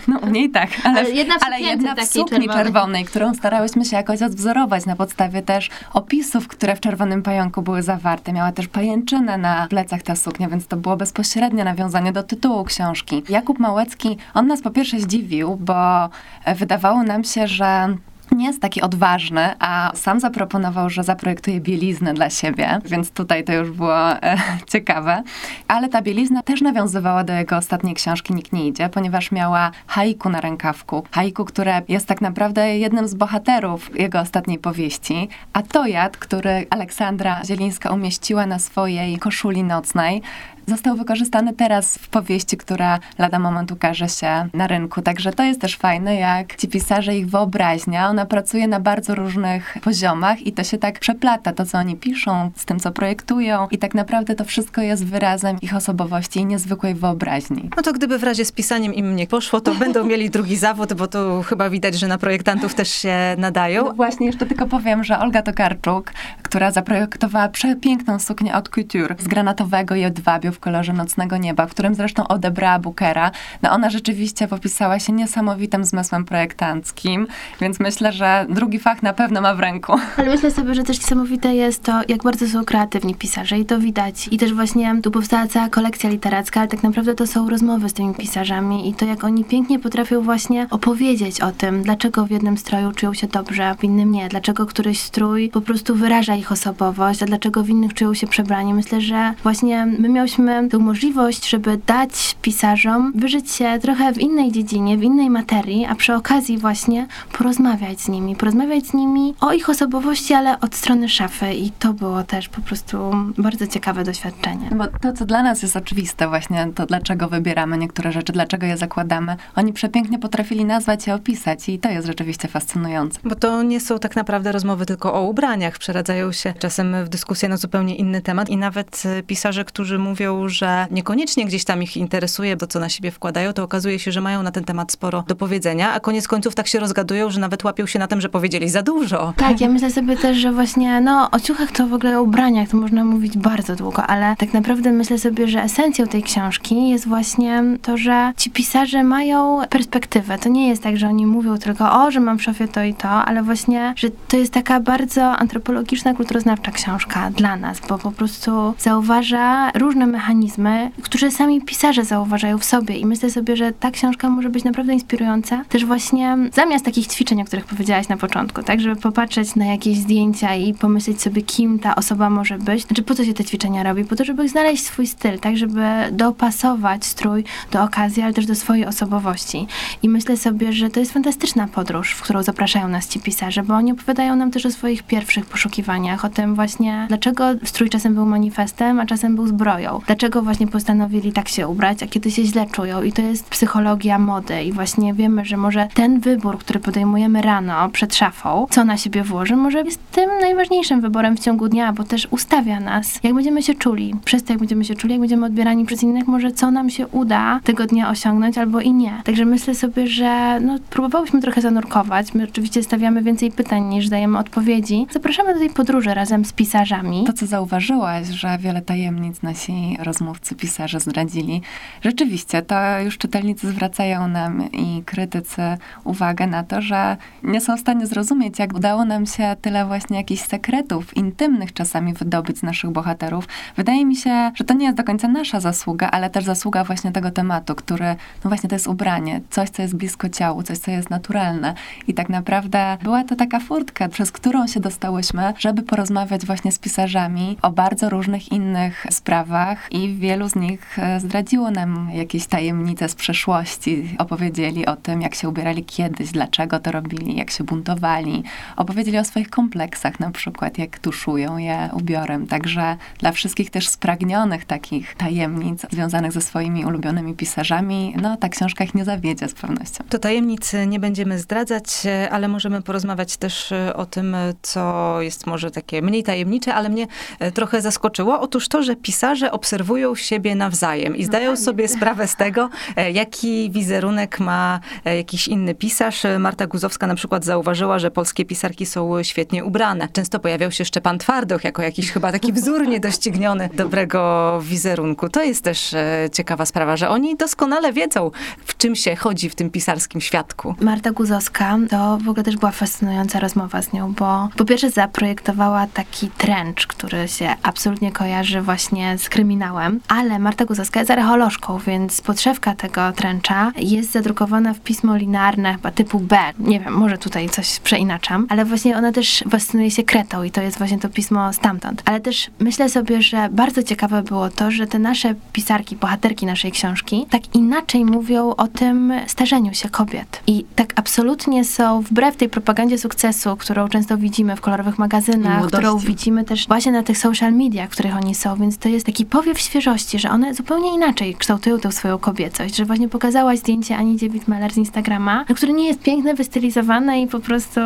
No 0.08 0.18
u 0.18 0.26
niej 0.36 0.50
tak, 0.50 0.70
ale, 0.84 1.00
ale 1.00 1.10
jedna 1.10 1.38
w, 1.38 1.42
ale 1.42 1.60
jedna 1.60 1.94
w 1.94 2.04
sukni 2.04 2.38
czerwonej. 2.38 2.64
czerwonej, 2.64 3.04
którą 3.04 3.34
starałyśmy 3.34 3.84
się 3.84 3.96
jakoś 3.96 4.22
odwzorować 4.22 4.86
na 4.86 4.96
podstawie 4.96 5.42
też 5.42 5.70
opisów, 5.92 6.48
które 6.48 6.76
w 6.76 6.80
Czerwonym 6.80 7.22
Pająku 7.22 7.62
były 7.62 7.82
zawarte. 7.82 8.32
Miała 8.32 8.52
też 8.52 8.68
pajęczynę 8.68 9.38
na 9.38 9.66
plecach 9.66 10.02
ta 10.02 10.16
suknia, 10.16 10.48
więc 10.48 10.66
to 10.66 10.76
było 10.76 10.96
bezpośrednie 10.96 11.64
nawiązanie 11.64 12.12
do 12.12 12.22
tytułu 12.22 12.64
książki. 12.64 13.22
Jakub 13.28 13.58
Małecki, 13.58 14.16
on 14.34 14.46
nas 14.46 14.62
po 14.62 14.70
pierwsze 14.70 15.00
zdziwił, 15.00 15.56
bo 15.56 16.08
wydawało 16.56 17.02
nam 17.02 17.24
się, 17.24 17.48
że 17.48 17.96
nie 18.32 18.46
jest 18.46 18.62
taki 18.62 18.82
odważny, 18.82 19.54
a 19.58 19.92
sam 19.94 20.20
zaproponował, 20.20 20.90
że 20.90 21.04
zaprojektuje 21.04 21.60
bieliznę 21.60 22.14
dla 22.14 22.30
siebie, 22.30 22.78
więc 22.84 23.10
tutaj 23.10 23.44
to 23.44 23.52
już 23.52 23.70
było 23.70 24.22
e, 24.22 24.36
ciekawe. 24.72 25.22
Ale 25.68 25.88
ta 25.88 26.02
bielizna 26.02 26.42
też 26.42 26.60
nawiązywała 26.60 27.24
do 27.24 27.32
jego 27.32 27.56
ostatniej 27.56 27.94
książki 27.94 28.34
Nikt 28.34 28.52
nie 28.52 28.68
idzie, 28.68 28.88
ponieważ 28.88 29.32
miała 29.32 29.70
haiku 29.86 30.28
na 30.28 30.40
rękawku. 30.40 31.04
Haiku, 31.10 31.44
które 31.44 31.82
jest 31.88 32.06
tak 32.06 32.20
naprawdę 32.20 32.78
jednym 32.78 33.08
z 33.08 33.14
bohaterów 33.14 33.98
jego 33.98 34.20
ostatniej 34.20 34.58
powieści, 34.58 35.28
a 35.52 35.62
Tojad, 35.62 36.16
który 36.16 36.66
Aleksandra 36.70 37.44
Zielińska 37.44 37.90
umieściła 37.90 38.46
na 38.46 38.58
swojej 38.58 39.18
koszuli 39.18 39.64
nocnej, 39.64 40.22
został 40.68 40.96
wykorzystany 40.96 41.52
teraz 41.52 41.98
w 41.98 42.08
powieści, 42.08 42.56
która 42.56 42.98
lada 43.18 43.38
moment 43.38 43.72
ukaże 43.72 44.08
się 44.08 44.48
na 44.54 44.66
rynku. 44.66 45.02
Także 45.02 45.32
to 45.32 45.42
jest 45.42 45.60
też 45.60 45.76
fajne, 45.76 46.14
jak 46.14 46.56
ci 46.56 46.68
pisarze, 46.68 47.16
ich 47.16 47.30
wyobraźnia, 47.30 48.08
ona 48.08 48.26
pracuje 48.26 48.68
na 48.68 48.80
bardzo 48.80 49.14
różnych 49.14 49.76
poziomach 49.82 50.46
i 50.46 50.52
to 50.52 50.64
się 50.64 50.78
tak 50.78 50.98
przeplata, 50.98 51.52
to 51.52 51.66
co 51.66 51.78
oni 51.78 51.96
piszą, 51.96 52.50
z 52.56 52.64
tym 52.64 52.80
co 52.80 52.92
projektują 52.92 53.68
i 53.70 53.78
tak 53.78 53.94
naprawdę 53.94 54.34
to 54.34 54.44
wszystko 54.44 54.80
jest 54.80 55.04
wyrazem 55.04 55.56
ich 55.62 55.76
osobowości 55.76 56.40
i 56.40 56.46
niezwykłej 56.46 56.94
wyobraźni. 56.94 57.70
No 57.76 57.82
to 57.82 57.92
gdyby 57.92 58.18
w 58.18 58.24
razie 58.24 58.44
z 58.44 58.52
pisaniem 58.52 58.94
im 58.94 59.16
nie 59.16 59.26
poszło, 59.26 59.60
to 59.60 59.74
będą 59.74 60.04
mieli 60.04 60.30
drugi 60.30 60.56
zawód, 60.66 60.92
bo 60.92 61.06
to 61.06 61.42
chyba 61.42 61.70
widać, 61.70 61.94
że 61.94 62.08
na 62.08 62.18
projektantów 62.18 62.74
też 62.74 62.88
się 62.88 63.16
nadają. 63.38 63.84
No 63.84 63.92
właśnie, 63.92 64.26
jeszcze 64.26 64.46
tylko 64.46 64.66
powiem, 64.66 65.04
że 65.04 65.18
Olga 65.18 65.42
Tokarczuk, 65.42 66.12
która 66.42 66.70
zaprojektowała 66.70 67.48
przepiękną 67.48 68.18
suknię 68.18 68.54
od 68.54 68.68
couture 68.68 69.16
z 69.18 69.28
granatowego 69.28 69.94
jedwabiu 69.94 70.52
w 70.58 70.60
kolorze 70.60 70.92
nocnego 70.92 71.36
nieba, 71.36 71.66
w 71.66 71.70
którym 71.70 71.94
zresztą 71.94 72.28
odebrała 72.28 72.78
Bookera. 72.78 73.30
No 73.62 73.70
ona 73.70 73.90
rzeczywiście 73.90 74.48
popisała 74.48 74.98
się 74.98 75.12
niesamowitym 75.12 75.84
zmysłem 75.84 76.24
projektanckim, 76.24 77.26
więc 77.60 77.80
myślę, 77.80 78.12
że 78.12 78.46
drugi 78.48 78.78
fach 78.78 79.02
na 79.02 79.12
pewno 79.12 79.40
ma 79.40 79.54
w 79.54 79.60
ręku. 79.60 79.92
Ale 80.16 80.26
myślę 80.28 80.50
sobie, 80.50 80.74
że 80.74 80.82
też 80.82 81.00
niesamowite 81.00 81.54
jest 81.54 81.82
to, 81.82 82.00
jak 82.08 82.22
bardzo 82.22 82.48
są 82.48 82.64
kreatywni 82.64 83.14
pisarze 83.14 83.58
i 83.58 83.64
to 83.64 83.78
widać. 83.78 84.28
I 84.30 84.38
też 84.38 84.54
właśnie 84.54 85.00
tu 85.02 85.10
powstała 85.10 85.46
cała 85.46 85.68
kolekcja 85.68 86.10
literacka, 86.10 86.60
ale 86.60 86.68
tak 86.68 86.82
naprawdę 86.82 87.14
to 87.14 87.26
są 87.26 87.50
rozmowy 87.50 87.88
z 87.88 87.92
tymi 87.92 88.14
pisarzami 88.14 88.88
i 88.88 88.94
to, 88.94 89.04
jak 89.04 89.24
oni 89.24 89.44
pięknie 89.44 89.78
potrafią 89.78 90.22
właśnie 90.22 90.66
opowiedzieć 90.70 91.40
o 91.40 91.52
tym, 91.52 91.82
dlaczego 91.82 92.26
w 92.26 92.30
jednym 92.30 92.58
stroju 92.58 92.92
czują 92.92 93.14
się 93.14 93.26
dobrze, 93.26 93.74
w 93.78 93.84
innym 93.84 94.12
nie, 94.12 94.28
dlaczego 94.28 94.66
któryś 94.66 95.00
strój 95.00 95.48
po 95.48 95.60
prostu 95.60 95.94
wyraża 95.94 96.34
ich 96.34 96.52
osobowość, 96.52 97.22
a 97.22 97.26
dlaczego 97.26 97.62
w 97.62 97.68
innych 97.68 97.94
czują 97.94 98.14
się 98.14 98.26
przebrani. 98.26 98.74
Myślę, 98.74 99.00
że 99.00 99.34
właśnie 99.42 99.86
my 99.86 100.08
miałyśmy 100.08 100.47
tę 100.70 100.78
możliwość, 100.78 101.50
żeby 101.50 101.80
dać 101.86 102.36
pisarzom 102.42 103.12
wyżyć 103.14 103.50
się 103.50 103.78
trochę 103.82 104.12
w 104.12 104.18
innej 104.18 104.52
dziedzinie, 104.52 104.98
w 104.98 105.02
innej 105.02 105.30
materii, 105.30 105.86
a 105.86 105.94
przy 105.94 106.14
okazji 106.14 106.58
właśnie 106.58 107.06
porozmawiać 107.32 108.00
z 108.00 108.08
nimi, 108.08 108.36
porozmawiać 108.36 108.86
z 108.86 108.94
nimi 108.94 109.34
o 109.40 109.52
ich 109.52 109.70
osobowości, 109.70 110.34
ale 110.34 110.60
od 110.60 110.74
strony 110.74 111.08
szafy 111.08 111.54
i 111.54 111.70
to 111.70 111.92
było 111.92 112.22
też 112.22 112.48
po 112.48 112.60
prostu 112.60 112.98
bardzo 113.38 113.66
ciekawe 113.66 114.04
doświadczenie. 114.04 114.70
Bo 114.74 114.86
to, 114.86 115.12
co 115.12 115.26
dla 115.26 115.42
nas 115.42 115.62
jest 115.62 115.76
oczywiste 115.76 116.28
właśnie, 116.28 116.68
to 116.74 116.86
dlaczego 116.86 117.28
wybieramy 117.28 117.78
niektóre 117.78 118.12
rzeczy, 118.12 118.32
dlaczego 118.32 118.66
je 118.66 118.76
zakładamy, 118.76 119.36
oni 119.56 119.72
przepięknie 119.72 120.18
potrafili 120.18 120.64
nazwać 120.64 121.06
i 121.06 121.10
opisać 121.10 121.68
i 121.68 121.78
to 121.78 121.88
jest 121.88 122.06
rzeczywiście 122.06 122.48
fascynujące. 122.48 123.20
Bo 123.24 123.34
to 123.34 123.62
nie 123.62 123.80
są 123.80 123.98
tak 123.98 124.16
naprawdę 124.16 124.52
rozmowy 124.52 124.86
tylko 124.86 125.14
o 125.14 125.22
ubraniach, 125.22 125.78
przeradzają 125.78 126.32
się 126.32 126.54
czasem 126.58 127.04
w 127.04 127.08
dyskusję 127.08 127.48
na 127.48 127.56
zupełnie 127.56 127.96
inny 127.96 128.22
temat 128.22 128.50
i 128.50 128.56
nawet 128.56 129.02
e, 129.06 129.22
pisarze, 129.22 129.64
którzy 129.64 129.98
mówią, 129.98 130.37
że 130.46 130.86
niekoniecznie 130.90 131.44
gdzieś 131.44 131.64
tam 131.64 131.82
ich 131.82 131.96
interesuje 131.96 132.56
to, 132.56 132.66
co 132.66 132.80
na 132.80 132.88
siebie 132.88 133.10
wkładają, 133.10 133.52
to 133.52 133.62
okazuje 133.62 133.98
się, 133.98 134.12
że 134.12 134.20
mają 134.20 134.42
na 134.42 134.50
ten 134.50 134.64
temat 134.64 134.92
sporo 134.92 135.24
do 135.28 135.36
powiedzenia, 135.36 135.92
a 135.92 136.00
koniec 136.00 136.28
końców 136.28 136.54
tak 136.54 136.66
się 136.68 136.80
rozgadują, 136.80 137.30
że 137.30 137.40
nawet 137.40 137.64
łapią 137.64 137.86
się 137.86 137.98
na 137.98 138.06
tym, 138.06 138.20
że 138.20 138.28
powiedzieli 138.28 138.68
za 138.68 138.82
dużo. 138.82 139.32
Tak, 139.36 139.60
ja 139.60 139.68
myślę 139.68 139.90
sobie 139.90 140.16
też, 140.16 140.36
że 140.36 140.52
właśnie, 140.52 141.00
no, 141.00 141.30
o 141.30 141.40
ciuchach 141.40 141.72
to 141.72 141.86
w 141.86 141.92
ogóle 141.92 142.18
o 142.18 142.22
ubraniach 142.22 142.68
to 142.68 142.76
można 142.76 143.04
mówić 143.04 143.38
bardzo 143.38 143.76
długo, 143.76 144.06
ale 144.06 144.36
tak 144.38 144.52
naprawdę 144.52 144.92
myślę 144.92 145.18
sobie, 145.18 145.48
że 145.48 145.62
esencją 145.62 146.06
tej 146.06 146.22
książki 146.22 146.88
jest 146.88 147.08
właśnie 147.08 147.62
to, 147.82 147.96
że 147.96 148.32
ci 148.36 148.50
pisarze 148.50 149.04
mają 149.04 149.60
perspektywę. 149.70 150.38
To 150.38 150.48
nie 150.48 150.68
jest 150.68 150.82
tak, 150.82 150.96
że 150.96 151.08
oni 151.08 151.26
mówią 151.26 151.58
tylko, 151.58 152.02
o, 152.04 152.10
że 152.10 152.20
mam 152.20 152.38
w 152.38 152.42
szafie 152.42 152.68
to 152.68 152.82
i 152.82 152.94
to, 152.94 153.08
ale 153.08 153.42
właśnie, 153.42 153.94
że 153.96 154.10
to 154.28 154.36
jest 154.36 154.52
taka 154.52 154.80
bardzo 154.80 155.22
antropologiczna, 155.22 156.14
kulturoznawcza 156.14 156.72
książka 156.72 157.30
dla 157.30 157.56
nas, 157.56 157.80
bo 157.88 157.98
po 157.98 158.12
prostu 158.12 158.74
zauważa 158.78 159.70
różne 159.74 160.06
mechanizmy, 160.28 160.90
które 161.02 161.30
sami 161.30 161.62
pisarze 161.62 162.04
zauważają 162.04 162.58
w 162.58 162.64
sobie 162.64 162.96
i 162.96 163.06
myślę 163.06 163.30
sobie, 163.30 163.56
że 163.56 163.72
ta 163.72 163.90
książka 163.90 164.30
może 164.30 164.48
być 164.48 164.64
naprawdę 164.64 164.92
inspirująca. 164.92 165.64
Też 165.68 165.84
właśnie 165.84 166.36
zamiast 166.52 166.84
takich 166.84 167.06
ćwiczeń, 167.06 167.42
o 167.42 167.44
których 167.44 167.64
powiedziałaś 167.64 168.08
na 168.08 168.16
początku, 168.16 168.62
tak, 168.62 168.80
żeby 168.80 168.96
popatrzeć 168.96 169.56
na 169.56 169.64
jakieś 169.64 169.98
zdjęcia 169.98 170.54
i 170.54 170.74
pomyśleć 170.74 171.22
sobie, 171.22 171.42
kim 171.42 171.78
ta 171.78 171.94
osoba 171.94 172.30
może 172.30 172.58
być. 172.58 172.86
Znaczy, 172.86 173.02
po 173.02 173.14
co 173.14 173.24
się 173.24 173.34
te 173.34 173.44
ćwiczenia 173.44 173.82
robi? 173.82 174.04
Po 174.04 174.16
to, 174.16 174.24
żeby 174.24 174.48
znaleźć 174.48 174.84
swój 174.84 175.06
styl, 175.06 175.38
tak, 175.38 175.56
żeby 175.56 175.82
dopasować 176.12 177.04
strój 177.04 177.44
do 177.70 177.82
okazji, 177.82 178.22
ale 178.22 178.32
też 178.32 178.46
do 178.46 178.54
swojej 178.54 178.86
osobowości. 178.86 179.66
I 180.02 180.08
myślę 180.08 180.36
sobie, 180.36 180.72
że 180.72 180.90
to 180.90 181.00
jest 181.00 181.12
fantastyczna 181.12 181.68
podróż, 181.68 182.12
w 182.12 182.22
którą 182.22 182.42
zapraszają 182.42 182.88
nas 182.88 183.08
ci 183.08 183.20
pisarze, 183.20 183.62
bo 183.62 183.74
oni 183.74 183.92
opowiadają 183.92 184.36
nam 184.36 184.50
też 184.50 184.66
o 184.66 184.70
swoich 184.70 185.02
pierwszych 185.02 185.46
poszukiwaniach, 185.46 186.24
o 186.24 186.28
tym 186.28 186.54
właśnie, 186.54 187.04
dlaczego 187.08 187.44
strój 187.64 187.90
czasem 187.90 188.14
był 188.14 188.26
manifestem, 188.26 189.00
a 189.00 189.06
czasem 189.06 189.36
był 189.36 189.46
zbroją. 189.46 190.00
Dlaczego 190.08 190.42
właśnie 190.42 190.66
postanowili 190.66 191.32
tak 191.32 191.48
się 191.48 191.68
ubrać, 191.68 192.02
a 192.02 192.06
kiedy 192.06 192.30
się 192.30 192.44
źle 192.44 192.66
czują. 192.66 193.02
I 193.02 193.12
to 193.12 193.22
jest 193.22 193.48
psychologia 193.48 194.18
mody. 194.18 194.62
I 194.62 194.72
właśnie 194.72 195.14
wiemy, 195.14 195.44
że 195.44 195.56
może 195.56 195.88
ten 195.94 196.20
wybór, 196.20 196.58
który 196.58 196.80
podejmujemy 196.80 197.42
rano 197.42 197.88
przed 197.88 198.14
szafą, 198.14 198.66
co 198.70 198.84
na 198.84 198.96
siebie 198.96 199.22
włoży, 199.22 199.56
może 199.56 199.80
jest 199.80 200.10
tym 200.12 200.30
najważniejszym 200.40 201.00
wyborem 201.00 201.36
w 201.36 201.40
ciągu 201.40 201.68
dnia, 201.68 201.92
bo 201.92 202.04
też 202.04 202.28
ustawia 202.30 202.80
nas, 202.80 203.20
jak 203.22 203.34
będziemy 203.34 203.62
się 203.62 203.74
czuli. 203.74 204.14
Przez 204.24 204.44
to, 204.44 204.52
jak 204.52 204.58
będziemy 204.58 204.84
się 204.84 204.94
czuli, 204.94 205.12
jak 205.12 205.20
będziemy 205.20 205.46
odbierani 205.46 205.84
przez 205.84 206.02
innych, 206.02 206.26
może 206.26 206.52
co 206.52 206.70
nam 206.70 206.90
się 206.90 207.06
uda 207.06 207.60
tego 207.64 207.86
dnia 207.86 208.10
osiągnąć, 208.10 208.58
albo 208.58 208.80
i 208.80 208.92
nie. 208.92 209.12
Także 209.24 209.44
myślę 209.44 209.74
sobie, 209.74 210.06
że 210.06 210.60
no, 210.60 210.78
próbowałyśmy 210.90 211.40
trochę 211.40 211.60
zanurkować. 211.60 212.34
My 212.34 212.44
oczywiście 212.44 212.82
stawiamy 212.82 213.22
więcej 213.22 213.52
pytań 213.52 213.84
niż 213.84 214.08
dajemy 214.08 214.38
odpowiedzi. 214.38 215.06
Zapraszamy 215.10 215.54
do 215.54 215.60
tej 215.60 215.70
podróży 215.70 216.14
razem 216.14 216.44
z 216.44 216.52
pisarzami. 216.52 217.24
To, 217.26 217.32
co 217.32 217.46
zauważyłaś, 217.46 218.26
że 218.26 218.58
wiele 218.58 218.82
tajemnic 218.82 219.42
nasi 219.42 219.97
rozmówcy, 219.98 220.54
pisarze 220.54 221.00
zdradzili. 221.00 221.62
Rzeczywiście, 222.02 222.62
to 222.62 223.00
już 223.00 223.18
czytelnicy 223.18 223.68
zwracają 223.68 224.28
nam 224.28 224.72
i 224.72 225.02
krytycy 225.06 225.62
uwagę 226.04 226.46
na 226.46 226.62
to, 226.64 226.82
że 226.82 227.16
nie 227.42 227.60
są 227.60 227.76
w 227.76 227.80
stanie 227.80 228.06
zrozumieć, 228.06 228.58
jak 228.58 228.74
udało 228.74 229.04
nam 229.04 229.26
się 229.26 229.56
tyle 229.62 229.86
właśnie 229.86 230.16
jakichś 230.16 230.42
sekretów 230.42 231.16
intymnych 231.16 231.72
czasami 231.72 232.14
wydobyć 232.14 232.58
z 232.58 232.62
naszych 232.62 232.90
bohaterów. 232.90 233.48
Wydaje 233.76 234.06
mi 234.06 234.16
się, 234.16 234.50
że 234.54 234.64
to 234.64 234.74
nie 234.74 234.86
jest 234.86 234.98
do 234.98 235.04
końca 235.04 235.28
nasza 235.28 235.60
zasługa, 235.60 236.10
ale 236.10 236.30
też 236.30 236.44
zasługa 236.44 236.84
właśnie 236.84 237.12
tego 237.12 237.30
tematu, 237.30 237.74
który, 237.74 238.16
no 238.44 238.50
właśnie 238.50 238.68
to 238.68 238.74
jest 238.74 238.86
ubranie, 238.86 239.40
coś, 239.50 239.70
co 239.70 239.82
jest 239.82 239.96
blisko 239.96 240.28
ciału, 240.28 240.62
coś, 240.62 240.78
co 240.78 240.90
jest 240.90 241.10
naturalne. 241.10 241.74
I 242.06 242.14
tak 242.14 242.28
naprawdę 242.28 242.98
była 243.02 243.24
to 243.24 243.36
taka 243.36 243.60
furtka, 243.60 244.08
przez 244.08 244.32
którą 244.32 244.66
się 244.66 244.80
dostałyśmy, 244.80 245.54
żeby 245.58 245.82
porozmawiać 245.82 246.46
właśnie 246.46 246.72
z 246.72 246.78
pisarzami 246.78 247.56
o 247.62 247.70
bardzo 247.70 248.08
różnych 248.08 248.52
innych 248.52 249.06
sprawach 249.10 249.87
i 249.90 250.14
wielu 250.14 250.48
z 250.48 250.54
nich 250.54 250.98
e, 250.98 251.20
zdradziło 251.20 251.70
nam 251.70 252.10
jakieś 252.14 252.46
tajemnice 252.46 253.08
z 253.08 253.14
przeszłości. 253.14 254.16
Opowiedzieli 254.18 254.86
o 254.86 254.96
tym, 254.96 255.22
jak 255.22 255.34
się 255.34 255.48
ubierali 255.48 255.84
kiedyś, 255.84 256.30
dlaczego 256.30 256.78
to 256.78 256.92
robili, 256.92 257.36
jak 257.36 257.50
się 257.50 257.64
buntowali. 257.64 258.42
Opowiedzieli 258.76 259.18
o 259.18 259.24
swoich 259.24 259.50
kompleksach 259.50 260.20
na 260.20 260.30
przykład, 260.30 260.78
jak 260.78 260.98
tuszują 260.98 261.56
je 261.58 261.90
ubiorem. 261.92 262.46
Także 262.46 262.96
dla 263.18 263.32
wszystkich 263.32 263.70
też 263.70 263.88
spragnionych 263.88 264.64
takich 264.64 265.14
tajemnic 265.14 265.86
związanych 265.90 266.32
ze 266.32 266.40
swoimi 266.40 266.84
ulubionymi 266.84 267.34
pisarzami, 267.34 268.14
no 268.22 268.36
ta 268.36 268.48
książka 268.48 268.84
ich 268.84 268.94
nie 268.94 269.04
zawiedzie 269.04 269.48
z 269.48 269.54
pewnością. 269.54 270.04
To 270.08 270.18
tajemnic 270.18 270.72
nie 270.86 271.00
będziemy 271.00 271.38
zdradzać, 271.38 271.84
ale 272.30 272.48
możemy 272.48 272.82
porozmawiać 272.82 273.36
też 273.36 273.72
e, 273.72 273.94
o 273.96 274.06
tym, 274.06 274.36
co 274.62 275.16
jest 275.22 275.46
może 275.46 275.70
takie 275.70 276.02
mniej 276.02 276.22
tajemnicze, 276.22 276.74
ale 276.74 276.88
mnie 276.88 277.06
e, 277.38 277.52
trochę 277.52 277.82
zaskoczyło. 277.82 278.40
Otóż 278.40 278.68
to, 278.68 278.82
że 278.82 278.96
pisarze 278.96 279.52
obserwują 279.52 279.77
siebie 280.14 280.54
nawzajem 280.54 281.16
i 281.16 281.24
zdają 281.24 281.56
sobie 281.56 281.88
sprawę 281.88 282.28
z 282.28 282.36
tego, 282.36 282.70
e, 282.96 283.10
jaki 283.10 283.70
wizerunek 283.70 284.40
ma 284.40 284.80
jakiś 285.04 285.48
inny 285.48 285.74
pisarz. 285.74 286.22
Marta 286.38 286.66
Guzowska 286.66 287.06
na 287.06 287.14
przykład 287.14 287.44
zauważyła, 287.44 287.98
że 287.98 288.10
polskie 288.10 288.44
pisarki 288.44 288.86
są 288.86 289.22
świetnie 289.22 289.64
ubrane. 289.64 290.08
Często 290.12 290.38
pojawiał 290.38 290.72
się 290.72 290.84
Szczepan 290.84 291.18
Twardoch 291.18 291.64
jako 291.64 291.82
jakiś 291.82 292.12
chyba 292.12 292.32
taki 292.32 292.52
wzór 292.52 292.88
niedościgniony 292.88 293.68
dobrego 293.74 294.60
wizerunku. 294.62 295.28
To 295.28 295.42
jest 295.42 295.64
też 295.64 295.94
ciekawa 296.32 296.66
sprawa, 296.66 296.96
że 296.96 297.08
oni 297.08 297.36
doskonale 297.36 297.92
wiedzą, 297.92 298.30
w 298.66 298.76
czym 298.76 298.96
się 298.96 299.16
chodzi 299.16 299.50
w 299.50 299.54
tym 299.54 299.70
pisarskim 299.70 300.20
świadku. 300.20 300.74
Marta 300.80 301.10
Guzowska 301.10 301.78
to 301.90 302.18
w 302.24 302.28
ogóle 302.28 302.44
też 302.44 302.56
była 302.56 302.72
fascynująca 302.72 303.40
rozmowa 303.40 303.82
z 303.82 303.92
nią, 303.92 304.12
bo 304.12 304.48
po 304.56 304.64
pierwsze 304.64 304.90
zaprojektowała 304.90 305.86
taki 305.86 306.30
trench, 306.30 306.86
który 306.86 307.28
się 307.28 307.54
absolutnie 307.62 308.12
kojarzy 308.12 308.60
właśnie 308.60 309.18
z 309.18 309.28
kryminałem, 309.28 309.67
ale 310.08 310.38
Marta 310.38 310.64
Guzowska 310.64 311.00
jest 311.00 311.10
archeolożką, 311.10 311.78
więc 311.78 312.20
podszewka 312.20 312.74
tego 312.74 313.12
trencha 313.12 313.72
jest 313.76 314.12
zadrukowana 314.12 314.74
w 314.74 314.80
pismo 314.80 315.16
linearne 315.16 315.72
chyba 315.72 315.90
typu 315.90 316.20
B. 316.20 316.38
Nie 316.58 316.80
wiem, 316.80 316.94
może 316.94 317.18
tutaj 317.18 317.48
coś 317.48 317.80
przeinaczam, 317.80 318.46
ale 318.48 318.64
właśnie 318.64 318.96
ona 318.96 319.12
też 319.12 319.44
fascynuje 319.50 319.90
się 319.90 320.02
kretą 320.02 320.42
i 320.42 320.50
to 320.50 320.62
jest 320.62 320.78
właśnie 320.78 320.98
to 320.98 321.08
pismo 321.08 321.52
stamtąd. 321.52 322.02
Ale 322.04 322.20
też 322.20 322.50
myślę 322.58 322.88
sobie, 322.88 323.22
że 323.22 323.48
bardzo 323.52 323.82
ciekawe 323.82 324.22
było 324.22 324.50
to, 324.50 324.70
że 324.70 324.86
te 324.86 324.98
nasze 324.98 325.34
pisarki, 325.52 325.96
bohaterki 325.96 326.46
naszej 326.46 326.72
książki 326.72 327.26
tak 327.30 327.54
inaczej 327.54 328.04
mówią 328.04 328.50
o 328.50 328.68
tym 328.68 329.12
starzeniu 329.26 329.74
się 329.74 329.88
kobiet. 329.88 330.42
I 330.46 330.64
tak 330.76 330.92
absolutnie 330.96 331.64
są 331.64 332.00
wbrew 332.00 332.36
tej 332.36 332.48
propagandzie 332.48 332.98
sukcesu, 332.98 333.56
którą 333.56 333.88
często 333.88 334.18
widzimy 334.18 334.56
w 334.56 334.60
kolorowych 334.60 334.98
magazynach, 334.98 335.66
którą 335.66 335.98
widzimy 335.98 336.44
też 336.44 336.66
właśnie 336.66 336.92
na 336.92 337.02
tych 337.02 337.18
social 337.18 337.52
mediach, 337.52 337.88
w 337.88 337.92
których 337.92 338.16
oni 338.16 338.34
są, 338.34 338.56
więc 338.56 338.78
to 338.78 338.88
jest 338.88 339.06
taki 339.06 339.26
powiew 339.26 339.57
świeżości, 339.60 340.18
że 340.18 340.30
one 340.30 340.54
zupełnie 340.54 340.94
inaczej 340.94 341.34
kształtują 341.34 341.78
tę 341.78 341.92
swoją 341.92 342.18
kobiecość, 342.18 342.76
że 342.76 342.84
właśnie 342.84 343.08
pokazałaś 343.08 343.58
zdjęcie 343.58 343.96
Ani 343.96 344.16
Dziewit-Meller 344.16 344.72
z 344.72 344.76
Instagrama, 344.76 345.44
no, 345.48 345.54
które 345.54 345.72
nie 345.72 345.86
jest 345.86 346.00
piękne, 346.00 346.34
wystylizowane 346.34 347.22
i 347.22 347.26
po 347.26 347.40
prostu 347.40 347.80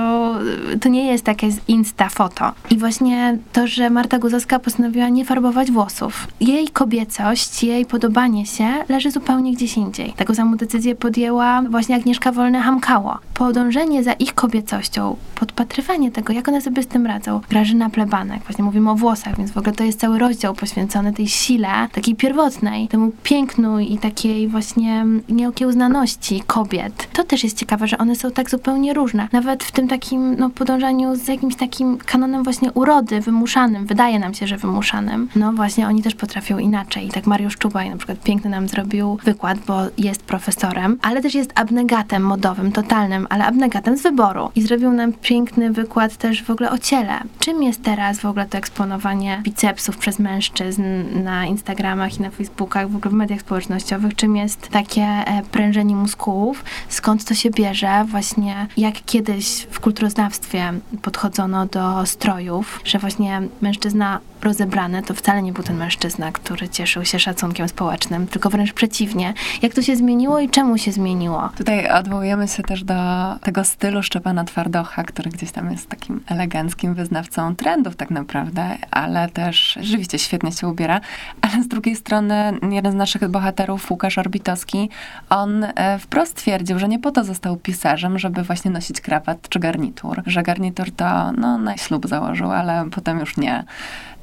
y, 0.75 0.79
to 0.79 0.89
nie 0.89 1.07
jest 1.07 1.25
takie 1.25 1.49
insta 1.69 2.09
foto. 2.09 2.53
I 2.71 2.79
właśnie 2.79 3.39
to, 3.53 3.67
że 3.67 3.91
Marta 3.91 4.19
Guzowska 4.19 4.59
postanowiła 4.59 5.09
nie 5.09 5.25
farbować 5.25 5.71
włosów. 5.71 6.27
Jej 6.41 6.69
kobiecość, 6.69 7.65
jej 7.65 7.87
podobanie 7.87 8.47
się 8.47 8.69
leży 8.89 9.11
zupełnie 9.11 9.53
gdzieś 9.53 9.77
indziej. 9.77 10.13
Taką 10.17 10.35
samą 10.35 10.57
decyzję 10.57 10.95
podjęła 10.95 11.63
właśnie 11.71 11.97
Agnieszka 11.97 12.33
Wolne-Hamkało. 12.33 13.17
Podążenie 13.35 14.05
za 14.05 14.13
ich 14.13 14.35
kobiecością, 14.35 15.17
podpatrywanie 15.35 16.11
tego, 16.11 16.33
jak 16.33 16.49
one 16.49 16.61
sobie 16.61 16.83
z 16.83 16.87
tym 16.87 17.07
radzą. 17.07 17.41
Grażyna 17.51 17.91
Plebanek, 17.91 18.43
właśnie 18.43 18.65
mówimy 18.65 18.91
o 18.91 18.95
włosach, 18.95 19.37
więc 19.37 19.51
w 19.51 19.59
ogóle 19.59 19.73
to 19.73 19.85
jest 19.85 20.01
cały 20.01 20.19
rozdział 20.19 20.55
poświęcony 20.55 21.13
tej 21.13 21.29
sile, 21.29 21.62
takiej 21.93 22.15
pierwotnej, 22.15 22.89
temu 22.89 23.13
pięknu 23.23 23.79
i 23.79 23.99
takiej 23.99 24.49
właśnie 24.49 25.07
nieokiełznaności 25.29 26.43
kobiet. 26.47 27.09
To 27.13 27.25
też 27.25 27.45
jest 27.45 27.59
ciekawe, 27.59 27.87
że 27.87 27.99
one 27.99 28.17
są 28.17 28.31
tak 28.31 28.51
zupełnie 28.51 28.95
różne. 28.95 29.29
Nawet 29.33 29.65
w 29.65 29.73
tym 29.73 29.89
takim 29.89 30.37
no, 30.39 30.51
podążaniu 30.51 31.17
z 31.17 31.29
jakimś 31.29 31.57
takim 31.57 31.99
kanonem 31.99 32.45
właśnie 32.45 32.73
urody 32.73 33.21
wymuszanym, 33.21 33.87
wydaje 33.87 34.19
nam 34.19 34.35
się, 34.35 34.47
że 34.47 34.57
wymuszanym. 34.57 35.29
No 35.37 35.53
właśnie 35.53 35.87
oni 35.87 36.03
też 36.03 36.15
potrafią 36.15 36.59
inaczej. 36.59 37.09
Tak 37.09 37.27
Mariusz 37.27 37.57
Czubaj 37.57 37.91
na 37.91 37.97
przykład 37.97 38.23
piękny 38.23 38.51
nam 38.51 38.69
zrobił 38.69 39.19
wykład, 39.25 39.59
bo 39.67 39.81
jest 39.99 40.23
profesorem, 40.23 40.99
ale 41.03 41.23
też 41.23 41.35
jest 41.35 41.53
abnegatem 41.55 42.23
modowym, 42.23 42.73
totalnym, 42.73 43.27
ale 43.31 43.45
abnegatem 43.45 43.97
z 43.97 44.03
wyboru. 44.03 44.51
I 44.55 44.63
zrobił 44.63 44.93
nam 44.93 45.13
piękny 45.13 45.73
wykład 45.73 46.17
też 46.17 46.43
w 46.43 46.51
ogóle 46.51 46.71
o 46.71 46.79
ciele. 46.79 47.21
Czym 47.39 47.63
jest 47.63 47.83
teraz 47.83 48.21
w 48.21 48.25
ogóle 48.25 48.47
to 48.47 48.59
eksponowanie 48.59 49.41
bicepsów 49.43 49.97
przez 49.97 50.19
mężczyzn 50.19 50.83
na 51.25 51.47
Instagramach 51.53 52.19
i 52.19 52.23
na 52.23 52.31
Facebookach, 52.31 52.91
w 52.91 52.97
ogóle 52.97 53.11
w 53.11 53.15
mediach 53.15 53.41
społecznościowych? 53.41 54.15
Czym 54.15 54.37
jest 54.37 54.69
takie 54.69 55.03
e, 55.03 55.43
prężenie 55.51 55.97
muskułów? 55.97 56.65
Skąd 56.89 57.25
to 57.25 57.35
się 57.35 57.51
bierze? 57.51 58.05
Właśnie 58.09 58.67
jak 58.77 58.95
kiedyś 59.07 59.67
w 59.71 59.81
kulturoznawstwie 59.81 60.73
podchodzono 61.03 61.67
do 61.67 62.07
strojów, 62.07 62.81
że 62.85 62.99
właśnie 62.99 63.43
mężczyzna 63.61 64.21
rozebrany 64.43 65.03
to 65.03 65.15
wcale 65.15 65.43
nie 65.43 65.53
był 65.53 65.65
ten 65.65 65.77
mężczyzna, 65.77 66.33
który 66.33 66.69
cieszył 66.69 67.05
się 67.05 67.19
szacunkiem 67.19 67.69
społecznym, 67.69 68.27
tylko 68.27 68.51
wręcz 68.51 68.73
przeciwnie. 68.73 69.35
Jak 69.63 69.75
to 69.75 69.83
się 69.83 69.97
zmieniło 69.97 70.41
i 70.41 70.51
czemu 70.51 70.79
się 70.79 70.93
zmieniło? 70.93 71.51
Tutaj 71.57 71.91
odwołujemy 71.91 72.49
się 72.49 72.63
też 72.63 72.85
do 72.85 72.95
tego 73.43 73.65
stylu 73.65 74.03
Szczepana 74.03 74.45
Twardocha, 74.45 75.05
który 75.05 75.31
gdzieś 75.31 75.53
tam 75.53 75.73
jest 75.73 75.89
takim 75.89 76.21
eleganckim 76.27 76.95
wyznawcą 76.95 77.13
znawcą 77.13 77.57
trendów 77.57 77.97
tak 77.97 78.11
naprawdę, 78.11 78.79
ale 78.91 79.29
też 79.29 79.79
rzeczywiście 79.81 80.19
świetnie 80.19 80.53
się 80.53 80.69
ubiera. 80.69 81.01
Ale 81.41 81.63
z 81.63 81.69
drugiej 81.69 81.97
strony 81.97 82.59
jeden 82.71 82.93
z 82.93 82.95
naszych 82.95 83.29
bohaterów, 83.29 83.91
Łukasz 83.91 84.19
Orbitowski, 84.19 84.91
on 85.31 85.65
e, 85.65 85.99
wprost 85.99 86.35
twierdził, 86.35 86.79
że 86.79 86.89
nie 86.89 86.99
po 86.99 87.11
to 87.11 87.25
został 87.25 87.57
pisarzem, 87.57 88.19
żeby 88.19 88.43
właśnie 88.43 88.71
nosić 88.71 89.01
krawat 89.01 89.49
czy 89.49 89.59
garnitur. 89.59 90.23
Że 90.27 90.43
garnitur 90.43 90.91
to, 90.91 91.33
no, 91.33 91.59
na 91.59 91.77
ślub 91.77 92.09
założył, 92.09 92.53
ale 92.53 92.85
potem 92.91 93.21
już 93.21 93.37
nie. 93.37 93.65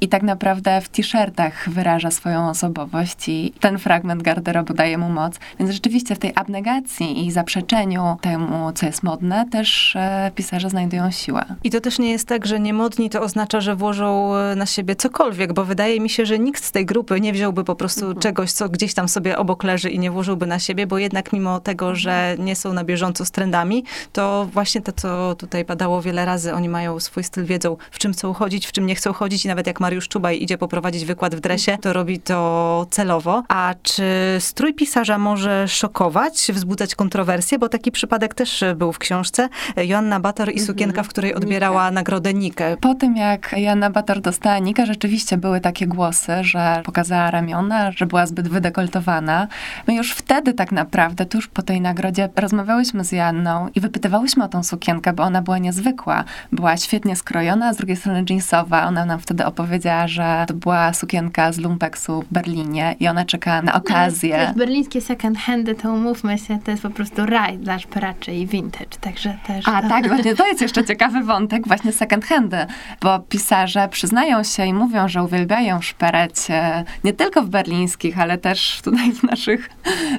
I 0.00 0.08
tak 0.08 0.22
naprawdę 0.22 0.80
w 0.80 0.88
t-shirtach 0.88 1.70
wyraża 1.70 2.10
swoją 2.10 2.48
osobowość 2.48 3.28
i 3.28 3.52
ten 3.60 3.78
fragment 3.78 4.22
garderoby 4.22 4.74
daje 4.74 4.98
mu 4.98 5.08
moc. 5.08 5.38
Więc 5.58 5.70
rzeczywiście 5.70 6.14
w 6.14 6.18
tej 6.18 6.32
abnegacji 6.34 7.26
i 7.26 7.32
zaprzeczeniu 7.32 8.16
temu, 8.20 8.72
co 8.72 8.86
jest 8.86 9.02
modne, 9.02 9.46
też 9.50 9.96
e, 9.96 10.30
pisarze 10.34 10.70
znajdują 10.70 11.10
siłę. 11.10 11.44
I 11.64 11.70
to 11.70 11.80
też 11.80 11.98
nie 11.98 12.10
jest 12.10 12.28
tak, 12.28 12.46
że 12.46 12.60
niemodni 12.60 13.10
to 13.10 13.20
oznacza, 13.20 13.60
że 13.60 13.76
włożą 13.76 14.36
e, 14.36 14.54
na 14.56 14.66
siebie 14.66 14.96
cokolwiek, 14.96 15.52
bo 15.52 15.64
wydaje 15.64 16.00
mi 16.00 16.10
się, 16.10 16.26
że 16.26 16.38
nikt 16.38 16.64
z 16.64 16.72
tej 16.72 16.86
grupy 16.86 17.20
nie 17.20 17.32
wziąłby 17.32 17.64
po 17.64 17.74
prostu 17.74 18.00
mhm. 18.00 18.20
czegoś, 18.20 18.52
co 18.52 18.68
gdzieś 18.68 18.94
tam 18.94 19.08
sobie 19.08 19.38
obok 19.38 19.64
leży 19.64 19.90
i 19.90 19.98
nie 19.98 20.10
włożyłby 20.10 20.46
na 20.46 20.58
siebie, 20.58 20.86
bo 20.86 20.98
jednak 20.98 21.32
mimo 21.32 21.60
tego, 21.60 21.94
że 21.94 22.36
nie 22.38 22.56
są 22.56 22.72
na 22.72 22.84
bieżąco 22.84 23.24
z 23.24 23.30
trendami, 23.30 23.84
to 24.12 24.48
właśnie 24.52 24.80
to, 24.80 24.92
co 24.92 25.34
tutaj 25.34 25.64
padało 25.64 26.02
wiele 26.02 26.24
razy, 26.24 26.54
oni 26.54 26.68
mają 26.68 27.00
swój 27.00 27.24
styl, 27.24 27.44
wiedzą 27.44 27.76
w 27.90 27.98
czym 27.98 28.12
chcą 28.12 28.32
chodzić, 28.32 28.66
w 28.66 28.72
czym 28.72 28.86
nie 28.86 28.94
chcą 28.94 29.12
chodzić 29.12 29.44
i 29.44 29.48
nawet 29.48 29.66
jak 29.66 29.80
Mariusz 29.90 30.08
Czubaj 30.08 30.42
idzie 30.42 30.58
poprowadzić 30.58 31.04
wykład 31.04 31.34
w 31.34 31.40
dresie, 31.40 31.78
to 31.80 31.92
robi 31.92 32.20
to 32.20 32.86
celowo. 32.90 33.42
A 33.48 33.74
czy 33.82 34.04
strój 34.38 34.74
pisarza 34.74 35.18
może 35.18 35.68
szokować, 35.68 36.50
wzbudzać 36.54 36.94
kontrowersje? 36.94 37.58
Bo 37.58 37.68
taki 37.68 37.92
przypadek 37.92 38.34
też 38.34 38.64
był 38.76 38.92
w 38.92 38.98
książce. 38.98 39.48
Joanna 39.76 40.20
Bator 40.20 40.52
i 40.52 40.60
sukienka, 40.60 41.02
w 41.02 41.08
której 41.08 41.34
odbierała 41.34 41.84
Nikę. 41.84 41.94
nagrodę 41.94 42.34
Nikę. 42.34 42.76
Po 42.76 42.94
tym, 42.94 43.16
jak 43.16 43.54
Joanna 43.56 43.90
Bator 43.90 44.20
dostała 44.20 44.58
Nikę, 44.58 44.86
rzeczywiście 44.86 45.36
były 45.36 45.60
takie 45.60 45.86
głosy, 45.86 46.32
że 46.40 46.82
pokazała 46.84 47.30
ramiona, 47.30 47.92
że 47.92 48.06
była 48.06 48.26
zbyt 48.26 48.48
wydekoltowana. 48.48 49.48
My 49.86 49.94
już 49.94 50.12
wtedy 50.12 50.54
tak 50.54 50.72
naprawdę, 50.72 51.26
tuż 51.26 51.48
po 51.48 51.62
tej 51.62 51.80
nagrodzie, 51.80 52.28
rozmawiałyśmy 52.36 53.04
z 53.04 53.12
Joanną 53.12 53.68
i 53.74 53.80
wypytywałyśmy 53.80 54.44
o 54.44 54.48
tą 54.48 54.62
sukienkę, 54.62 55.12
bo 55.12 55.22
ona 55.22 55.42
była 55.42 55.58
niezwykła. 55.58 56.24
Była 56.52 56.76
świetnie 56.76 57.16
skrojona, 57.16 57.68
a 57.68 57.74
z 57.74 57.76
drugiej 57.76 57.96
strony 57.96 58.24
jeansowa. 58.30 58.86
Ona 58.86 59.04
nam 59.04 59.20
wtedy 59.20 59.46
opowiedziała, 59.46 59.79
że 60.06 60.44
to 60.48 60.54
była 60.54 60.92
sukienka 60.92 61.52
z 61.52 61.58
lumpeksu 61.58 62.22
w 62.22 62.32
Berlinie 62.32 62.96
i 63.00 63.08
ona 63.08 63.24
czeka 63.24 63.62
na 63.62 63.74
okazję. 63.74 64.46
To 64.52 64.58
berlińskie 64.58 65.00
second 65.00 65.38
handy, 65.38 65.74
to 65.74 65.92
umówmy 65.92 66.38
się, 66.38 66.58
to 66.64 66.70
jest 66.70 66.82
po 66.82 66.90
prostu 66.90 67.26
raj 67.26 67.58
dla 67.58 67.78
szperaczy 67.78 68.32
i 68.32 68.46
vintage, 68.46 68.98
także 69.00 69.38
też... 69.46 69.68
A 69.68 69.82
to... 69.82 69.88
tak, 69.88 70.08
właśnie 70.08 70.34
to 70.34 70.46
jest 70.46 70.60
jeszcze 70.60 70.84
ciekawy 70.90 71.24
wątek, 71.24 71.66
właśnie 71.68 71.92
second 71.92 72.24
handy, 72.24 72.66
bo 73.00 73.18
pisarze 73.18 73.88
przyznają 73.88 74.44
się 74.44 74.66
i 74.66 74.72
mówią, 74.72 75.08
że 75.08 75.24
uwielbiają 75.24 75.80
szperać 75.80 76.32
e, 76.50 76.84
nie 77.04 77.12
tylko 77.12 77.42
w 77.42 77.48
berlińskich, 77.48 78.20
ale 78.20 78.38
też 78.38 78.80
tutaj 78.84 79.12
w 79.12 79.22
naszych 79.22 79.70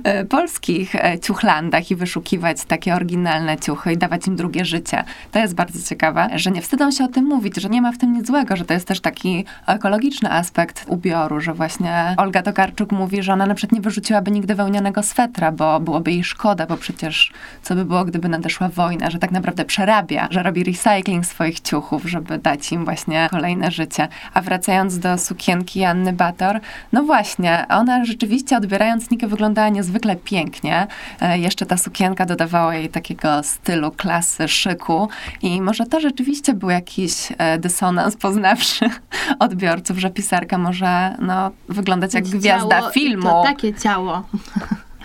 e, 0.04 0.26
polskich 0.26 0.96
e, 0.96 1.20
ciuchlandach 1.20 1.92
i 1.92 1.96
wyszukiwać 1.96 2.66
takie 2.66 2.96
oryginalne 2.96 3.58
ciuchy 3.58 3.94
i 3.94 3.98
dawać 3.98 4.28
im 4.28 4.36
drugie 4.36 4.66
życie. 4.66 5.04
To 5.32 5.40
jest 5.40 5.56
bardzo 5.56 5.90
ciekawe, 5.90 6.30
że 6.36 6.52
nie 6.52 6.62
wstydzą 6.62 6.92
się 6.92 7.04
o 7.04 7.08
tym 7.08 7.26
mówić, 7.26 7.56
że 7.56 7.70
nie 7.70 7.82
ma 7.82 7.92
w 7.92 7.98
tym 7.98 8.14
nic 8.14 8.28
złego, 8.28 8.56
że 8.56 8.66
to 8.66 8.74
jest 8.74 8.88
też 8.88 9.00
taki 9.00 9.46
ekologiczny 9.68 10.32
aspekt 10.32 10.86
ubioru, 10.88 11.40
że 11.40 11.54
właśnie 11.54 12.16
Olga 12.18 12.42
Tokarczuk 12.42 12.92
mówi, 12.92 13.24
że 13.24 13.34
ona 13.34 13.46
na 13.46 13.56
przykład 13.56 13.72
nie 13.72 13.82
wyrzuciłaby 13.82 14.32
nigdy 14.32 14.56
wełnianego 14.56 15.04
swetra, 15.04 15.52
bo 15.52 15.80
byłoby 15.80 16.12
jej 16.12 16.24
szkoda, 16.24 16.66
bo 16.66 16.78
przecież 16.78 17.32
co 17.62 17.76
by 17.76 17.86
było, 17.86 18.06
gdyby 18.06 18.30
nadeszła 18.30 18.70
wojna, 18.70 19.10
że 19.10 19.20
tak 19.20 19.32
naprawdę 19.32 19.66
przerabia, 19.66 20.28
że 20.32 20.44
robi 20.44 20.64
recycling 20.64 21.26
swoich 21.26 21.60
ciuchów, 21.60 22.04
żeby 22.06 22.38
dać 22.38 22.72
im 22.72 22.86
właśnie 22.86 23.28
kolejne 23.32 23.72
życie. 23.72 24.08
A 24.34 24.42
wracając 24.42 25.00
do 25.00 25.18
sukienki 25.18 25.80
Janny 25.80 26.14
Bator, 26.14 26.60
no 26.92 27.04
właśnie, 27.04 27.66
ona 27.70 28.06
rzeczywiście 28.06 28.58
odbierając 28.58 29.12
Nikę 29.12 29.28
wyglądała 29.28 29.70
niezwykle 29.70 30.16
pięknie. 30.16 30.88
E, 31.22 31.40
jeszcze 31.40 31.66
ta 31.66 31.78
sukienka 31.78 32.26
dodawała 32.26 32.76
jej 32.76 32.90
takiego 32.90 33.44
stylu, 33.44 33.92
klasy, 33.92 34.48
szyku 34.48 35.10
i 35.42 35.62
może 35.62 35.86
to 35.86 36.00
rzeczywiście 36.00 36.54
był 36.54 36.70
jakiś 36.70 37.14
e, 37.38 37.58
dysonans 37.58 38.16
poznawszy 38.16 38.90
odbiorców 39.42 39.98
że 39.98 40.10
pisarka 40.10 40.58
może 40.58 41.16
no, 41.20 41.52
wyglądać 41.70 42.14
jak 42.14 42.24
gwiazda 42.24 42.80
ciało, 42.80 42.92
filmu. 42.92 43.24
To 43.24 43.44
takie 43.44 43.74
ciało. 43.74 44.24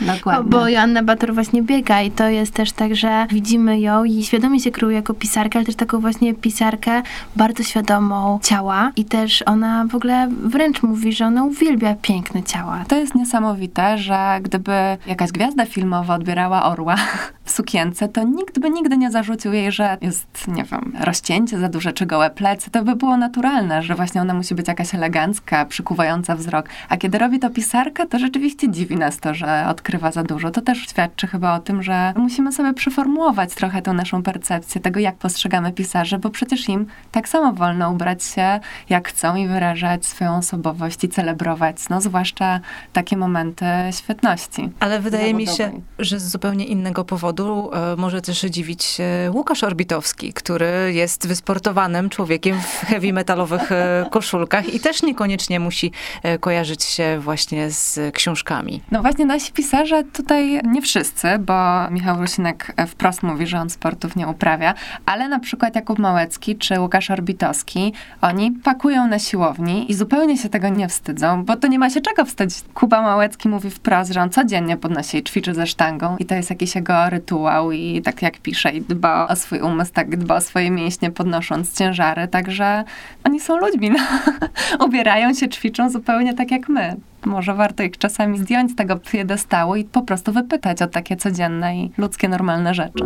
Dokładnie. 0.00 0.50
Bo 0.50 0.68
Joanna 0.68 1.02
Bator 1.02 1.34
właśnie 1.34 1.62
biega 1.62 2.02
i 2.02 2.10
to 2.10 2.28
jest 2.28 2.54
też 2.54 2.72
tak, 2.72 2.96
że 2.96 3.26
widzimy 3.30 3.80
ją 3.80 4.04
i 4.04 4.24
świadomie 4.24 4.60
się 4.60 4.70
kryje 4.70 4.94
jako 4.94 5.14
pisarkę, 5.14 5.58
ale 5.58 5.66
też 5.66 5.76
taką 5.76 6.00
właśnie 6.00 6.34
pisarkę 6.34 7.02
bardzo 7.36 7.62
świadomą 7.62 8.38
ciała 8.42 8.92
i 8.96 9.04
też 9.04 9.42
ona 9.42 9.84
w 9.88 9.94
ogóle 9.94 10.28
wręcz 10.30 10.82
mówi, 10.82 11.12
że 11.12 11.26
ona 11.26 11.44
uwielbia 11.44 11.94
piękne 12.02 12.42
ciała. 12.42 12.84
To 12.88 12.96
jest 12.96 13.14
niesamowite, 13.14 13.98
że 13.98 14.38
gdyby 14.42 14.72
jakaś 15.06 15.32
gwiazda 15.32 15.66
filmowa 15.66 16.14
odbierała 16.14 16.64
orła 16.64 16.96
w 17.44 17.50
sukience, 17.50 18.08
to 18.08 18.22
nikt 18.22 18.58
by 18.58 18.70
nigdy 18.70 18.96
nie 18.96 19.10
zarzucił 19.10 19.52
jej, 19.52 19.72
że 19.72 19.98
jest, 20.00 20.48
nie 20.48 20.64
wiem, 20.64 20.92
rozcięcie 21.00 21.58
za 21.58 21.68
duże 21.68 21.92
czy 21.92 22.06
gołe 22.06 22.30
plecy. 22.30 22.70
To 22.70 22.84
by 22.84 22.96
było 22.96 23.16
naturalne, 23.16 23.82
że 23.82 23.94
właśnie 23.94 24.20
ona 24.20 24.34
musi 24.34 24.54
być 24.54 24.68
jakaś 24.68 24.94
elegancka, 24.94 25.64
przykuwająca 25.64 26.36
wzrok. 26.36 26.68
A 26.88 26.96
kiedy 26.96 27.18
robi 27.18 27.38
to 27.38 27.50
pisarka, 27.50 28.06
to 28.06 28.18
rzeczywiście 28.18 28.70
dziwi 28.70 28.96
nas 28.96 29.18
to, 29.18 29.34
że 29.34 29.66
od 29.68 29.82
odkrywa 29.86 30.12
za 30.12 30.22
dużo. 30.22 30.50
To 30.50 30.60
też 30.60 30.78
świadczy 30.78 31.26
chyba 31.26 31.54
o 31.54 31.58
tym, 31.58 31.82
że 31.82 32.12
musimy 32.16 32.52
sobie 32.52 32.74
przeformułować 32.74 33.54
trochę 33.54 33.82
tę 33.82 33.92
naszą 33.92 34.22
percepcję 34.22 34.80
tego, 34.80 35.00
jak 35.00 35.16
postrzegamy 35.16 35.72
pisarzy, 35.72 36.18
bo 36.18 36.30
przecież 36.30 36.68
im 36.68 36.86
tak 37.12 37.28
samo 37.28 37.52
wolno 37.52 37.90
ubrać 37.90 38.24
się, 38.24 38.60
jak 38.88 39.08
chcą 39.08 39.36
i 39.36 39.48
wyrażać 39.48 40.06
swoją 40.06 40.36
osobowość 40.36 41.04
i 41.04 41.08
celebrować, 41.08 41.76
no 41.90 42.00
zwłaszcza 42.00 42.60
takie 42.92 43.16
momenty 43.16 43.66
świetności. 43.90 44.70
Ale 44.80 45.00
wydaje 45.00 45.34
mi 45.34 45.46
się, 45.46 45.80
że 45.98 46.20
z 46.20 46.30
zupełnie 46.30 46.64
innego 46.64 47.04
powodu 47.04 47.70
e, 47.72 47.96
może 47.96 48.22
też 48.22 48.40
dziwić 48.40 48.84
się 48.84 49.30
Łukasz 49.34 49.64
Orbitowski, 49.64 50.32
który 50.32 50.92
jest 50.92 51.28
wysportowanym 51.28 52.10
człowiekiem 52.10 52.60
w 52.60 52.86
heavy 52.86 53.12
metalowych 53.12 53.72
e, 53.72 54.06
koszulkach 54.10 54.74
i 54.74 54.80
też 54.80 55.02
niekoniecznie 55.02 55.60
musi 55.60 55.92
e, 56.22 56.38
kojarzyć 56.38 56.84
się 56.84 57.18
właśnie 57.20 57.70
z 57.70 58.14
książkami. 58.14 58.80
No 58.90 59.02
właśnie 59.02 59.26
nasi 59.26 59.52
pisarze 59.52 59.75
pisarze 59.76 60.04
tutaj 60.04 60.60
nie 60.64 60.82
wszyscy, 60.82 61.28
bo 61.38 61.90
Michał 61.90 62.20
Rusinek 62.20 62.74
wprost 62.88 63.22
mówi, 63.22 63.46
że 63.46 63.60
on 63.60 63.70
sportów 63.70 64.16
nie 64.16 64.28
uprawia, 64.28 64.74
ale 65.06 65.28
na 65.28 65.38
przykład 65.38 65.74
Jakub 65.74 65.98
Małecki 65.98 66.56
czy 66.56 66.80
Łukasz 66.80 67.10
Orbitowski, 67.10 67.92
oni 68.20 68.52
pakują 68.52 69.06
na 69.06 69.18
siłowni 69.18 69.90
i 69.90 69.94
zupełnie 69.94 70.38
się 70.38 70.48
tego 70.48 70.68
nie 70.68 70.88
wstydzą, 70.88 71.44
bo 71.44 71.56
to 71.56 71.68
nie 71.68 71.78
ma 71.78 71.90
się 71.90 72.00
czego 72.00 72.24
wstydzić. 72.24 72.64
Kuba 72.74 73.02
Małecki 73.02 73.48
mówi 73.48 73.70
wprost, 73.70 74.12
że 74.12 74.22
on 74.22 74.30
codziennie 74.30 74.76
podnosi 74.76 75.18
i 75.18 75.22
ćwiczy 75.22 75.54
ze 75.54 75.66
sztangą 75.66 76.16
i 76.18 76.24
to 76.24 76.34
jest 76.34 76.50
jakiś 76.50 76.74
jego 76.74 77.10
rytuał 77.10 77.72
i 77.72 78.02
tak 78.02 78.22
jak 78.22 78.38
pisze 78.38 78.70
i 78.70 78.80
dba 78.80 79.28
o 79.28 79.36
swój 79.36 79.60
umysł, 79.60 79.92
tak 79.92 80.16
dba 80.16 80.34
o 80.36 80.40
swoje 80.40 80.70
mięśnie 80.70 81.10
podnosząc 81.10 81.78
ciężary, 81.78 82.28
także 82.28 82.84
oni 83.24 83.40
są 83.40 83.56
ludźmi, 83.56 83.90
no. 83.90 83.98
ubierają 84.86 85.34
się, 85.34 85.48
ćwiczą 85.48 85.90
zupełnie 85.90 86.34
tak 86.34 86.50
jak 86.50 86.68
my 86.68 86.96
może 87.26 87.54
warto 87.54 87.82
ich 87.82 87.98
czasami 87.98 88.38
zdjąć 88.38 88.72
z 88.72 88.76
tego 88.76 88.96
piedestału 88.96 89.76
i 89.76 89.84
po 89.84 90.02
prostu 90.02 90.32
wypytać 90.32 90.82
o 90.82 90.86
takie 90.86 91.16
codzienne 91.16 91.76
i 91.76 91.90
ludzkie, 91.98 92.28
normalne 92.28 92.74
rzeczy. 92.74 93.04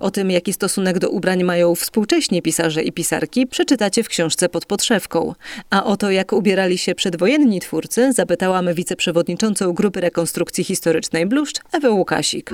O 0.00 0.10
tym, 0.10 0.30
jaki 0.30 0.52
stosunek 0.52 0.98
do 0.98 1.10
ubrań 1.10 1.44
mają 1.44 1.74
współcześni 1.74 2.42
pisarze 2.42 2.82
i 2.82 2.92
pisarki, 2.92 3.46
przeczytacie 3.46 4.02
w 4.02 4.08
książce 4.08 4.48
pod 4.48 4.66
podszewką. 4.66 5.34
A 5.70 5.84
o 5.84 5.96
to, 5.96 6.10
jak 6.10 6.32
ubierali 6.32 6.78
się 6.78 6.94
przedwojenni 6.94 7.60
twórcy, 7.60 8.12
zapytałam 8.12 8.74
wiceprzewodniczącą 8.74 9.72
Grupy 9.72 10.00
Rekonstrukcji 10.00 10.64
Historycznej 10.64 11.26
Bluszcz, 11.26 11.60
Ewę 11.72 11.90
Łukasik. 11.90 12.50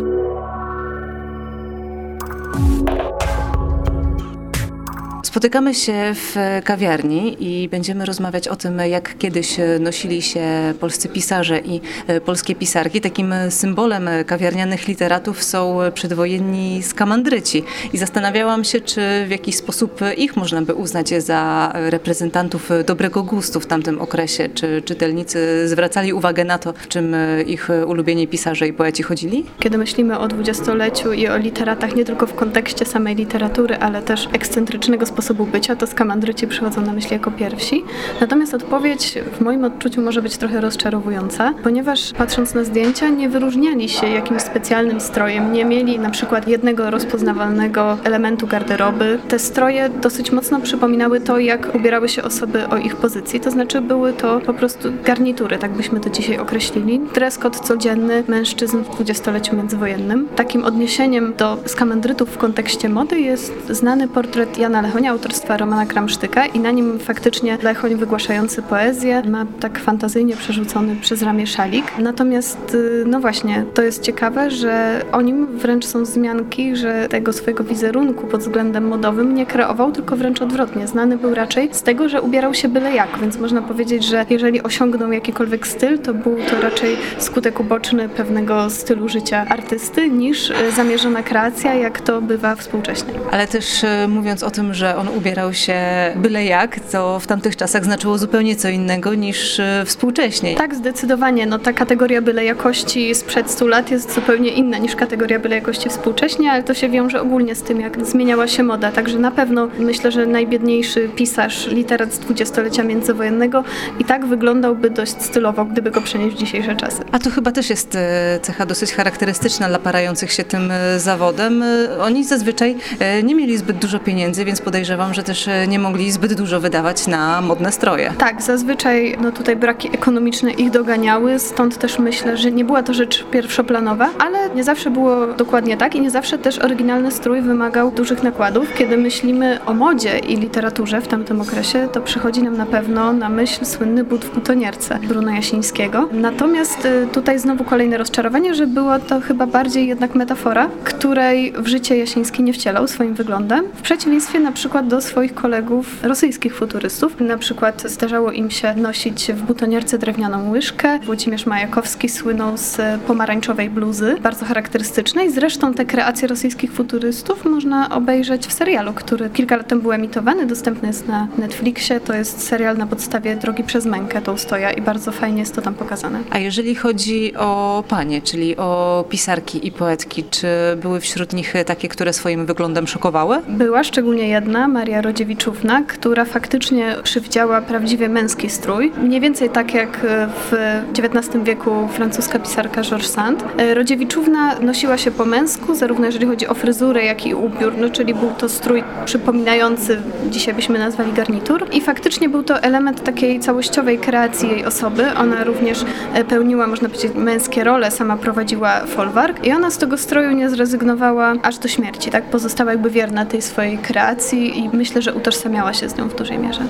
Spotykamy 5.36 5.74
się 5.74 5.92
w 6.14 6.36
kawiarni 6.64 7.36
i 7.40 7.68
będziemy 7.68 8.04
rozmawiać 8.04 8.48
o 8.48 8.56
tym, 8.56 8.78
jak 8.78 9.18
kiedyś 9.18 9.56
nosili 9.80 10.22
się 10.22 10.74
polscy 10.80 11.08
pisarze 11.08 11.58
i 11.58 11.80
polskie 12.24 12.54
pisarki. 12.54 13.00
Takim 13.00 13.34
symbolem 13.50 14.08
kawiarnianych 14.26 14.88
literatów 14.88 15.42
są 15.42 15.78
przedwojenni 15.94 16.82
skamandryci. 16.82 17.64
I 17.92 17.98
zastanawiałam 17.98 18.64
się, 18.64 18.80
czy 18.80 19.00
w 19.26 19.30
jakiś 19.30 19.56
sposób 19.56 20.00
ich 20.16 20.36
można 20.36 20.62
by 20.62 20.74
uznać 20.74 21.22
za 21.22 21.72
reprezentantów 21.74 22.70
dobrego 22.86 23.22
gustu 23.22 23.60
w 23.60 23.66
tamtym 23.66 24.00
okresie. 24.00 24.48
Czy 24.48 24.82
czytelnicy 24.82 25.68
zwracali 25.68 26.12
uwagę 26.12 26.44
na 26.44 26.58
to, 26.58 26.72
w 26.72 26.88
czym 26.88 27.16
ich 27.46 27.68
ulubieni 27.86 28.28
pisarze 28.28 28.68
i 28.68 28.72
poeci 28.72 29.02
chodzili? 29.02 29.44
Kiedy 29.60 29.78
myślimy 29.78 30.18
o 30.18 30.28
dwudziestoleciu 30.28 31.12
i 31.12 31.28
o 31.28 31.36
literatach 31.36 31.96
nie 31.96 32.04
tylko 32.04 32.26
w 32.26 32.34
kontekście 32.34 32.84
samej 32.84 33.14
literatury, 33.14 33.76
ale 33.76 34.02
też 34.02 34.28
ekscentrycznego 34.32 35.06
sposobu 35.06 35.25
sposobu 35.26 35.46
bycia, 35.46 35.76
to 35.76 35.86
skamandryci 35.86 36.46
przychodzą 36.46 36.80
na 36.80 36.92
myśl 36.92 37.12
jako 37.12 37.30
pierwsi. 37.30 37.84
Natomiast 38.20 38.54
odpowiedź 38.54 39.14
w 39.32 39.40
moim 39.40 39.64
odczuciu 39.64 40.02
może 40.02 40.22
być 40.22 40.36
trochę 40.36 40.60
rozczarowująca, 40.60 41.54
ponieważ 41.62 42.12
patrząc 42.12 42.54
na 42.54 42.64
zdjęcia 42.64 43.08
nie 43.08 43.28
wyróżniali 43.28 43.88
się 43.88 44.08
jakimś 44.08 44.42
specjalnym 44.42 45.00
strojem, 45.00 45.52
nie 45.52 45.64
mieli 45.64 45.98
na 45.98 46.10
przykład 46.10 46.48
jednego 46.48 46.90
rozpoznawalnego 46.90 47.98
elementu 48.04 48.46
garderoby. 48.46 49.18
Te 49.28 49.38
stroje 49.38 49.88
dosyć 49.88 50.32
mocno 50.32 50.60
przypominały 50.60 51.20
to, 51.20 51.38
jak 51.38 51.74
ubierały 51.74 52.08
się 52.08 52.22
osoby 52.22 52.68
o 52.68 52.76
ich 52.76 52.96
pozycji, 52.96 53.40
to 53.40 53.50
znaczy 53.50 53.80
były 53.80 54.12
to 54.12 54.40
po 54.40 54.54
prostu 54.54 54.88
garnitury, 55.04 55.58
tak 55.58 55.72
byśmy 55.72 56.00
to 56.00 56.10
dzisiaj 56.10 56.38
określili. 56.38 57.00
Dress 57.14 57.38
code 57.38 57.58
codzienny 57.58 58.24
mężczyzn 58.28 58.78
w 58.78 58.88
dwudziestoleciu 58.88 59.56
międzywojennym. 59.56 60.28
Takim 60.36 60.64
odniesieniem 60.64 61.34
do 61.38 61.58
skamandrytów 61.64 62.30
w 62.30 62.38
kontekście 62.38 62.88
mody 62.88 63.20
jest 63.20 63.52
znany 63.70 64.08
portret 64.08 64.58
Jana 64.58 64.80
Lechonia 64.80 65.15
autorstwa 65.16 65.56
Romana 65.56 65.86
Kramsztyka 65.86 66.46
i 66.46 66.60
na 66.60 66.70
nim 66.70 66.98
faktycznie 66.98 67.58
Lechoń 67.62 67.94
wygłaszający 67.94 68.62
poezję 68.62 69.22
ma 69.22 69.46
tak 69.60 69.78
fantazyjnie 69.78 70.36
przerzucony 70.36 70.96
przez 70.96 71.22
ramię 71.22 71.46
szalik. 71.46 71.98
Natomiast, 71.98 72.74
y, 72.74 73.04
no 73.06 73.20
właśnie, 73.20 73.64
to 73.74 73.82
jest 73.82 74.02
ciekawe, 74.02 74.50
że 74.50 75.02
o 75.12 75.20
nim 75.20 75.46
wręcz 75.58 75.86
są 75.86 76.02
wzmianki, 76.02 76.76
że 76.76 77.08
tego 77.08 77.32
swojego 77.32 77.64
wizerunku 77.64 78.26
pod 78.26 78.40
względem 78.40 78.88
modowym 78.88 79.34
nie 79.34 79.46
kreował, 79.46 79.92
tylko 79.92 80.16
wręcz 80.16 80.42
odwrotnie. 80.42 80.86
Znany 80.86 81.18
był 81.18 81.34
raczej 81.34 81.68
z 81.72 81.82
tego, 81.82 82.08
że 82.08 82.22
ubierał 82.22 82.54
się 82.54 82.68
byle 82.68 82.92
jak, 82.92 83.18
więc 83.20 83.38
można 83.38 83.62
powiedzieć, 83.62 84.04
że 84.04 84.26
jeżeli 84.30 84.62
osiągnął 84.62 85.12
jakikolwiek 85.12 85.66
styl, 85.66 85.98
to 85.98 86.14
był 86.14 86.36
to 86.50 86.60
raczej 86.60 86.96
skutek 87.18 87.60
uboczny 87.60 88.08
pewnego 88.08 88.70
stylu 88.70 89.08
życia 89.08 89.46
artysty 89.48 90.10
niż 90.10 90.50
y, 90.50 90.54
zamierzona 90.76 91.22
kreacja, 91.22 91.74
jak 91.74 92.00
to 92.00 92.22
bywa 92.22 92.54
współcześnie. 92.54 93.14
Ale 93.30 93.46
też 93.46 93.84
y, 93.84 94.08
mówiąc 94.08 94.42
o 94.42 94.50
tym, 94.50 94.74
że 94.74 94.95
on 94.96 95.08
ubierał 95.08 95.54
się 95.54 95.76
byle 96.16 96.44
jak, 96.44 96.80
to 96.80 97.20
w 97.20 97.26
tamtych 97.26 97.56
czasach 97.56 97.84
znaczyło 97.84 98.18
zupełnie 98.18 98.56
co 98.56 98.68
innego 98.68 99.14
niż 99.14 99.60
współcześnie. 99.84 100.56
Tak, 100.56 100.74
zdecydowanie. 100.74 101.46
No, 101.46 101.58
ta 101.58 101.72
kategoria 101.72 102.22
byle 102.22 102.44
jakości 102.44 103.14
sprzed 103.14 103.50
100 103.50 103.66
lat 103.66 103.90
jest 103.90 104.14
zupełnie 104.14 104.50
inna 104.50 104.78
niż 104.78 104.96
kategoria 104.96 105.38
byle 105.38 105.56
jakości 105.56 105.88
współcześnie, 105.88 106.50
ale 106.52 106.62
to 106.62 106.74
się 106.74 106.88
wiąże 106.88 107.20
ogólnie 107.20 107.54
z 107.54 107.62
tym, 107.62 107.80
jak 107.80 108.06
zmieniała 108.06 108.48
się 108.48 108.62
moda. 108.62 108.92
Także 108.92 109.18
na 109.18 109.30
pewno 109.30 109.68
myślę, 109.78 110.12
że 110.12 110.26
najbiedniejszy 110.26 111.08
pisarz, 111.16 111.66
literat 111.66 112.14
z 112.14 112.18
dwudziestolecia 112.18 112.82
międzywojennego 112.82 113.64
i 114.00 114.04
tak 114.04 114.26
wyglądałby 114.26 114.90
dość 114.90 115.22
stylowo, 115.22 115.64
gdyby 115.64 115.90
go 115.90 116.00
przenieść 116.00 116.36
w 116.36 116.38
dzisiejsze 116.38 116.76
czasy. 116.76 117.02
A 117.12 117.18
to 117.18 117.30
chyba 117.30 117.52
też 117.52 117.70
jest 117.70 117.94
e, 117.94 118.40
cecha 118.42 118.66
dosyć 118.66 118.92
charakterystyczna 118.92 119.68
dla 119.68 119.78
parających 119.78 120.32
się 120.32 120.44
tym 120.44 120.70
e, 120.70 121.00
zawodem. 121.00 121.62
E, 121.62 121.98
oni 122.00 122.24
zazwyczaj 122.24 122.76
nie 123.24 123.34
mieli 123.34 123.58
zbyt 123.58 123.78
dużo 123.78 123.98
pieniędzy, 123.98 124.44
więc 124.44 124.60
podejrzewam, 124.60 124.85
że 125.14 125.22
też 125.22 125.48
nie 125.68 125.78
mogli 125.78 126.12
zbyt 126.12 126.34
dużo 126.34 126.60
wydawać 126.60 127.06
na 127.06 127.40
modne 127.40 127.72
stroje. 127.72 128.12
Tak, 128.18 128.42
zazwyczaj 128.42 129.16
no 129.20 129.32
tutaj 129.32 129.56
braki 129.56 129.88
ekonomiczne 129.94 130.52
ich 130.52 130.70
doganiały, 130.70 131.38
stąd 131.38 131.78
też 131.78 131.98
myślę, 131.98 132.36
że 132.36 132.50
nie 132.50 132.64
była 132.64 132.82
to 132.82 132.94
rzecz 132.94 133.24
pierwszoplanowa, 133.24 134.08
ale 134.18 134.50
nie 134.54 134.64
zawsze 134.64 134.90
było 134.90 135.26
dokładnie 135.26 135.76
tak 135.76 135.94
i 135.94 136.00
nie 136.00 136.10
zawsze 136.10 136.38
też 136.38 136.58
oryginalny 136.58 137.10
strój 137.10 137.42
wymagał 137.42 137.90
dużych 137.90 138.22
nakładów. 138.22 138.74
Kiedy 138.74 138.96
myślimy 138.96 139.58
o 139.66 139.74
modzie 139.74 140.18
i 140.18 140.36
literaturze 140.36 141.00
w 141.00 141.08
tamtym 141.08 141.40
okresie, 141.40 141.88
to 141.92 142.00
przychodzi 142.00 142.42
nam 142.42 142.56
na 142.56 142.66
pewno 142.66 143.12
na 143.12 143.28
myśl 143.28 143.64
słynny 143.64 144.04
but 144.04 144.24
w 144.24 144.34
butonierce 144.34 144.98
Bruna 145.08 145.36
Jasińskiego. 145.36 146.08
Natomiast 146.12 146.84
y, 146.84 147.06
tutaj 147.12 147.38
znowu 147.38 147.64
kolejne 147.64 147.98
rozczarowanie, 147.98 148.54
że 148.54 148.66
była 148.66 148.98
to 148.98 149.20
chyba 149.20 149.46
bardziej 149.46 149.88
jednak 149.88 150.14
metafora, 150.14 150.68
której 150.84 151.52
w 151.52 151.66
życie 151.66 151.96
Jasiński 151.98 152.42
nie 152.42 152.52
wcielał 152.52 152.88
swoim 152.88 153.14
wyglądem. 153.14 153.64
W 153.74 153.82
przeciwieństwie 153.82 154.40
na 154.40 154.52
przykład 154.52 154.75
do 154.82 155.00
swoich 155.00 155.34
kolegów 155.34 156.04
rosyjskich 156.04 156.56
futurystów. 156.56 157.20
Na 157.20 157.38
przykład 157.38 157.82
zdarzało 157.86 158.32
im 158.32 158.50
się 158.50 158.74
nosić 158.74 159.32
w 159.32 159.42
butonierce 159.42 159.98
drewnianą 159.98 160.50
łyżkę. 160.50 160.98
Włodzimierz 160.98 161.46
Majakowski 161.46 162.08
słynął 162.08 162.56
z 162.56 162.76
pomarańczowej 163.06 163.70
bluzy, 163.70 164.16
bardzo 164.22 164.44
charakterystycznej. 164.44 165.30
Zresztą 165.30 165.74
te 165.74 165.84
kreacje 165.84 166.28
rosyjskich 166.28 166.72
futurystów 166.72 167.44
można 167.44 167.90
obejrzeć 167.90 168.46
w 168.46 168.52
serialu, 168.52 168.92
który 168.92 169.30
kilka 169.30 169.56
lat 169.56 169.68
temu 169.68 169.82
był 169.82 169.92
emitowany, 169.92 170.46
dostępny 170.46 170.88
jest 170.88 171.08
na 171.08 171.28
Netflixie. 171.38 172.00
To 172.00 172.14
jest 172.14 172.46
serial 172.46 172.76
na 172.76 172.86
podstawie 172.86 173.36
Drogi 173.36 173.64
przez 173.64 173.86
mękę 173.86 174.22
Tołstoja 174.22 174.70
i 174.70 174.82
bardzo 174.82 175.12
fajnie 175.12 175.40
jest 175.40 175.54
to 175.54 175.62
tam 175.62 175.74
pokazane. 175.74 176.20
A 176.30 176.38
jeżeli 176.38 176.74
chodzi 176.74 177.34
o 177.36 177.84
panie, 177.88 178.22
czyli 178.22 178.56
o 178.56 179.04
pisarki 179.08 179.66
i 179.66 179.72
poetki, 179.72 180.24
czy 180.30 180.46
były 180.82 181.00
wśród 181.00 181.32
nich 181.32 181.54
takie, 181.66 181.88
które 181.88 182.12
swoim 182.12 182.46
wyglądem 182.46 182.86
szokowały? 182.86 183.42
Była, 183.48 183.84
szczególnie 183.84 184.28
jedna, 184.28 184.65
Maria 184.68 185.02
Rodziewiczówna, 185.02 185.82
która 185.82 186.24
faktycznie 186.24 186.94
przywdziała 187.02 187.60
prawdziwie 187.62 188.08
męski 188.08 188.50
strój. 188.50 188.92
Mniej 189.02 189.20
więcej 189.20 189.50
tak 189.50 189.74
jak 189.74 190.06
w 190.50 190.54
XIX 190.98 191.44
wieku 191.44 191.88
francuska 191.88 192.38
pisarka 192.38 192.82
Georges 192.82 193.10
Sand. 193.10 193.44
Rodziewiczówna 193.74 194.60
nosiła 194.60 194.98
się 194.98 195.10
po 195.10 195.24
męsku, 195.24 195.74
zarówno 195.74 196.06
jeżeli 196.06 196.26
chodzi 196.26 196.46
o 196.46 196.54
fryzurę, 196.54 197.04
jak 197.04 197.26
i 197.26 197.34
ubiór, 197.34 197.72
no, 197.78 197.90
czyli 197.90 198.14
był 198.14 198.30
to 198.38 198.48
strój 198.48 198.84
przypominający, 199.04 200.02
dzisiaj 200.30 200.54
byśmy 200.54 200.78
nazwali 200.78 201.12
garnitur. 201.12 201.66
I 201.72 201.80
faktycznie 201.80 202.28
był 202.28 202.42
to 202.42 202.62
element 202.62 203.04
takiej 203.04 203.40
całościowej 203.40 203.98
kreacji 203.98 204.48
jej 204.48 204.64
osoby. 204.64 205.04
Ona 205.18 205.44
również 205.44 205.84
e, 206.14 206.24
pełniła, 206.24 206.66
można 206.66 206.88
powiedzieć, 206.88 207.12
męskie 207.14 207.64
role, 207.64 207.90
sama 207.90 208.16
prowadziła 208.16 208.80
folwark 208.86 209.46
i 209.46 209.52
ona 209.52 209.70
z 209.70 209.78
tego 209.78 209.98
stroju 209.98 210.30
nie 210.30 210.50
zrezygnowała 210.50 211.34
aż 211.42 211.58
do 211.58 211.68
śmierci, 211.68 212.10
tak? 212.10 212.24
Pozostała 212.24 212.72
jakby 212.72 212.90
wierna 212.90 213.26
tej 213.26 213.42
swojej 213.42 213.78
kreacji 213.78 214.55
i 214.56 214.70
myślę, 214.72 215.02
że 215.02 215.14
utożsamiała 215.14 215.72
się 215.72 215.88
z 215.88 215.96
nią 215.96 216.08
w 216.08 216.16
dużej 216.16 216.38
mierze. 216.38 216.60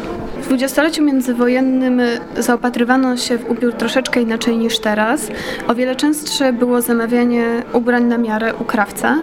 W 0.43 0.47
dwudziestoleciu 0.47 1.03
międzywojennym 1.03 2.01
zaopatrywano 2.39 3.17
się 3.17 3.39
w 3.39 3.51
ubiór 3.51 3.73
troszeczkę 3.73 4.23
inaczej 4.23 4.57
niż 4.57 4.79
teraz. 4.79 5.29
O 5.69 5.75
wiele 5.75 5.97
częstsze 5.97 6.53
było 6.53 6.83
zamawianie 6.83 7.63
ubrań 7.73 8.05
na 8.05 8.19
miarę 8.19 8.55
u 8.55 8.65
krawca 8.65 9.19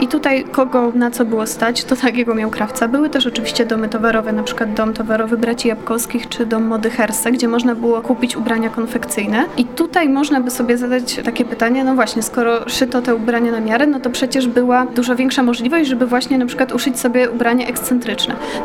i 0.00 0.08
tutaj 0.08 0.44
kogo 0.44 0.92
na 0.94 1.10
co 1.10 1.24
było 1.24 1.46
stać, 1.46 1.84
to 1.84 1.96
takiego 1.96 2.34
miał 2.34 2.50
krawca. 2.50 2.88
Były 2.88 3.10
też 3.10 3.26
oczywiście 3.26 3.66
domy 3.66 3.88
towarowe, 3.88 4.32
na 4.32 4.42
przykład 4.42 4.74
dom 4.74 4.92
towarowy 4.92 5.36
braci 5.36 5.68
Jabłkowskich 5.68 6.28
czy 6.28 6.46
dom 6.46 6.64
mody 6.64 6.90
Herse, 6.90 7.32
gdzie 7.32 7.48
można 7.48 7.74
było 7.74 8.00
kupić 8.00 8.36
ubrania 8.36 8.70
konfekcyjne 8.70 9.44
i 9.56 9.64
tutaj 9.64 10.08
można 10.08 10.40
by 10.40 10.50
sobie 10.50 10.78
zadać 10.78 11.20
takie 11.24 11.44
pytanie, 11.44 11.84
no 11.84 11.94
właśnie, 11.94 12.22
skoro 12.22 12.68
szyto 12.68 13.02
te 13.02 13.14
ubrania 13.14 13.52
na 13.52 13.60
miarę, 13.60 13.86
no 13.86 14.00
to 14.00 14.10
przecież 14.10 14.46
była 14.46 14.86
dużo 14.86 15.16
większa 15.16 15.42
możliwość, 15.42 15.88
żeby 15.88 16.06
właśnie 16.06 16.38
na 16.38 16.46
przykład 16.46 16.72
uszyć 16.72 17.00
sobie 17.00 17.30
ubranie 17.30 17.68
ekscentryczne. 17.68 18.03